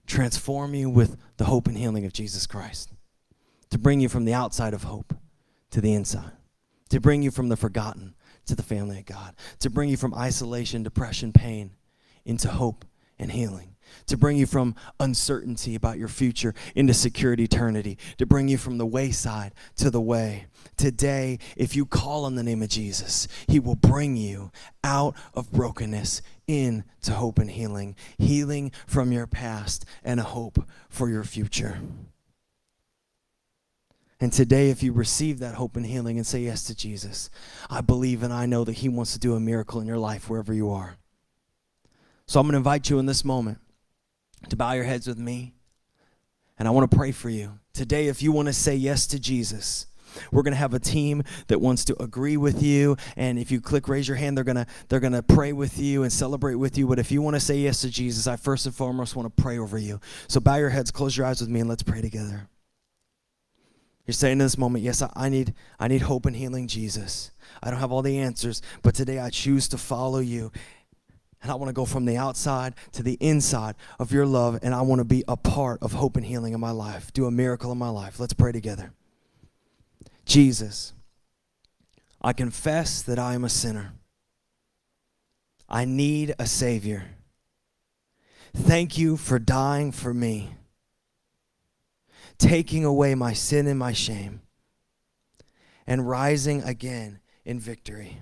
transform 0.08 0.76
you 0.76 0.88
with 0.88 1.18
the 1.38 1.46
hope 1.46 1.68
and 1.68 1.76
healing 1.76 2.06
of 2.06 2.14
Jesus 2.14 2.46
Christ, 2.46 2.92
to 3.72 3.80
bring 3.80 4.00
you 4.00 4.08
from 4.08 4.24
the 4.24 4.36
outside 4.36 4.72
of 4.72 4.84
hope 4.84 5.16
to 5.72 5.82
the 5.82 5.96
inside 5.96 6.35
to 6.90 7.00
bring 7.00 7.24
you 7.24 7.32
from 7.32 7.50
the 7.50 7.58
forgotten 7.58 8.16
to 8.46 8.56
the 8.56 8.64
family 8.64 9.00
of 9.00 9.06
God, 9.06 9.36
to 9.60 9.70
bring 9.70 9.90
you 9.90 9.98
from 9.98 10.14
isolation, 10.14 10.84
depression, 10.84 11.32
pain 11.32 11.72
into 12.26 12.50
hope 12.50 12.86
and 13.18 13.32
healing, 13.32 13.76
to 14.08 14.18
bring 14.18 14.38
you 14.38 14.46
from 14.46 14.76
uncertainty 15.00 15.74
about 15.76 15.98
your 15.98 16.08
future 16.08 16.54
into 16.76 16.94
security 16.94 17.44
eternity, 17.44 17.98
to 18.18 18.26
bring 18.26 18.48
you 18.48 18.58
from 18.58 18.78
the 18.78 18.86
wayside 18.86 19.54
to 19.78 19.90
the 19.90 20.02
way. 20.02 20.48
Today, 20.78 21.40
if 21.56 21.76
you 21.76 21.86
call 21.86 22.26
on 22.26 22.36
the 22.36 22.44
name 22.44 22.62
of 22.62 22.70
Jesus, 22.70 23.28
he 23.48 23.60
will 23.60 23.76
bring 23.76 24.18
you 24.18 24.52
out 24.84 25.16
of 25.34 25.52
brokenness 25.52 26.22
into 26.48 27.14
hope 27.14 27.40
and 27.40 27.52
healing, 27.52 27.96
healing 28.18 28.72
from 28.86 29.12
your 29.12 29.28
past 29.28 29.86
and 30.04 30.20
a 30.20 30.24
hope 30.24 30.68
for 30.90 31.10
your 31.10 31.24
future. 31.24 31.80
And 34.26 34.34
today, 34.34 34.72
if 34.72 34.82
you 34.82 34.92
receive 34.92 35.38
that 35.38 35.54
hope 35.54 35.76
and 35.76 35.86
healing 35.86 36.18
and 36.18 36.26
say 36.26 36.40
yes 36.40 36.64
to 36.64 36.74
Jesus, 36.74 37.30
I 37.70 37.82
believe 37.82 38.24
and 38.24 38.34
I 38.34 38.48
know 38.48 38.64
that 38.64 38.74
He 38.74 38.90
wants 38.90 39.14
to 39.14 39.20
do 39.20 39.36
a 39.36 39.40
miracle 39.40 39.80
in 39.80 39.86
your 39.86 40.00
life 40.00 40.32
wherever 40.32 40.52
you 40.52 40.72
are. 40.72 40.98
So 42.26 42.40
I'm 42.40 42.48
going 42.48 42.54
to 42.54 42.58
invite 42.58 42.90
you 42.90 42.98
in 42.98 43.06
this 43.06 43.24
moment 43.24 43.60
to 44.50 44.56
bow 44.56 44.72
your 44.72 44.84
heads 44.84 45.06
with 45.06 45.20
me. 45.20 45.54
And 46.58 46.68
I 46.68 46.72
want 46.72 46.90
to 46.90 46.98
pray 46.98 47.12
for 47.12 47.30
you. 47.30 47.60
Today, 47.72 48.08
if 48.08 48.24
you 48.24 48.32
want 48.32 48.48
to 48.48 48.54
say 48.54 48.76
yes 48.76 49.06
to 49.06 49.20
Jesus, 49.20 49.86
we're 50.32 50.42
going 50.42 50.54
to 50.54 50.58
have 50.58 50.74
a 50.74 50.80
team 50.80 51.22
that 51.46 51.62
wants 51.62 51.86
to 51.86 52.02
agree 52.02 52.38
with 52.38 52.64
you 52.64 52.98
and 53.16 53.38
if 53.38 53.52
you 53.52 53.62
click 53.62 53.88
raise 53.88 54.08
your 54.08 54.18
hand 54.18 54.36
they're 54.36 54.44
going 54.44 54.56
to 54.56 54.66
they're 54.90 55.00
going 55.00 55.14
to 55.14 55.22
pray 55.22 55.54
with 55.54 55.78
you 55.78 56.02
and 56.02 56.12
celebrate 56.12 56.56
with 56.56 56.80
you 56.80 56.88
but 56.88 56.98
if 56.98 57.12
you 57.12 57.22
want 57.22 57.36
to 57.36 57.40
say 57.40 57.58
yes 57.58 57.82
to 57.82 57.90
jesus 57.90 58.26
i 58.26 58.38
first 58.38 58.66
and 58.66 58.74
foremost 58.74 59.14
want 59.14 59.26
to 59.26 59.44
pray 59.44 59.60
over 59.60 59.78
you 59.78 60.00
so 60.30 60.40
bow 60.40 60.56
your 60.56 60.70
heads 60.70 60.90
close 60.90 61.18
your 61.18 61.26
eyes 61.26 61.42
with 61.42 61.50
me 61.50 61.60
and 61.60 61.68
let's 61.68 61.84
pray 61.84 62.00
together 62.00 62.48
you're 64.06 64.14
saying 64.14 64.34
in 64.34 64.38
this 64.40 64.58
moment, 64.58 64.84
yes, 64.84 65.04
I 65.16 65.30
need, 65.30 65.54
I 65.80 65.88
need 65.88 66.02
hope 66.02 66.26
and 66.26 66.36
healing, 66.36 66.68
Jesus. 66.68 67.32
I 67.64 67.72
don't 67.72 67.80
have 67.80 67.92
all 67.92 68.04
the 68.04 68.20
answers, 68.20 68.62
but 68.84 68.94
today 68.94 69.20
I 69.20 69.30
choose 69.30 69.68
to 69.70 69.78
follow 69.78 70.20
you. 70.20 70.52
And 71.42 71.52
I 71.52 71.56
want 71.56 71.70
to 71.70 71.74
go 71.74 71.86
from 71.86 72.06
the 72.06 72.18
outside 72.18 72.74
to 72.94 73.04
the 73.04 73.18
inside 73.20 73.76
of 74.00 74.12
your 74.12 74.26
love, 74.26 74.60
and 74.64 74.74
I 74.74 74.82
want 74.82 75.00
to 75.00 75.06
be 75.06 75.24
a 75.28 75.38
part 75.38 75.82
of 75.84 75.94
hope 75.94 76.18
and 76.18 76.26
healing 76.26 76.54
in 76.54 76.60
my 76.60 76.72
life. 76.72 77.14
Do 77.14 77.26
a 77.26 77.32
miracle 77.32 77.72
in 77.72 77.78
my 77.78 77.90
life. 77.90 78.20
Let's 78.20 78.34
pray 78.34 78.52
together. 78.52 78.94
Jesus, 80.26 80.94
I 82.22 82.34
confess 82.34 83.04
that 83.04 83.20
I 83.20 83.36
am 83.36 83.44
a 83.44 83.50
sinner. 83.50 83.94
I 85.70 85.86
need 85.86 86.34
a 86.40 86.48
Savior. 86.48 87.06
Thank 88.56 88.98
you 88.98 89.18
for 89.18 89.38
dying 89.38 89.92
for 89.92 90.14
me 90.14 90.56
taking 92.38 92.86
away 92.86 93.16
my 93.16 93.34
sin 93.34 93.68
and 93.68 93.80
my 93.80 93.94
shame, 93.94 94.42
and 95.88 96.08
rising 96.08 96.64
again 96.64 97.20
in 97.44 97.60
victory. 97.60 98.20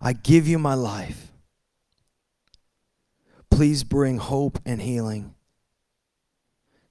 I 0.00 0.12
give 0.12 0.46
you 0.46 0.58
my 0.58 0.74
life. 0.74 1.32
Please 3.50 3.82
bring 3.82 4.18
hope 4.18 4.58
and 4.64 4.80
healing 4.80 5.34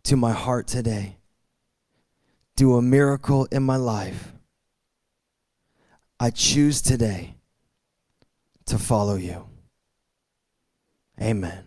to 0.04 0.16
my 0.16 0.34
heart 0.34 0.68
today. 0.68 1.18
Do 2.56 2.76
a 2.76 2.82
miracle 2.82 3.48
in 3.52 3.64
my 3.64 3.78
life. 3.78 4.34
I 6.20 6.32
choose 6.32 6.82
today 6.82 7.36
to 8.66 8.78
follow 8.78 9.16
you. 9.16 9.48
Amen. 11.22 11.67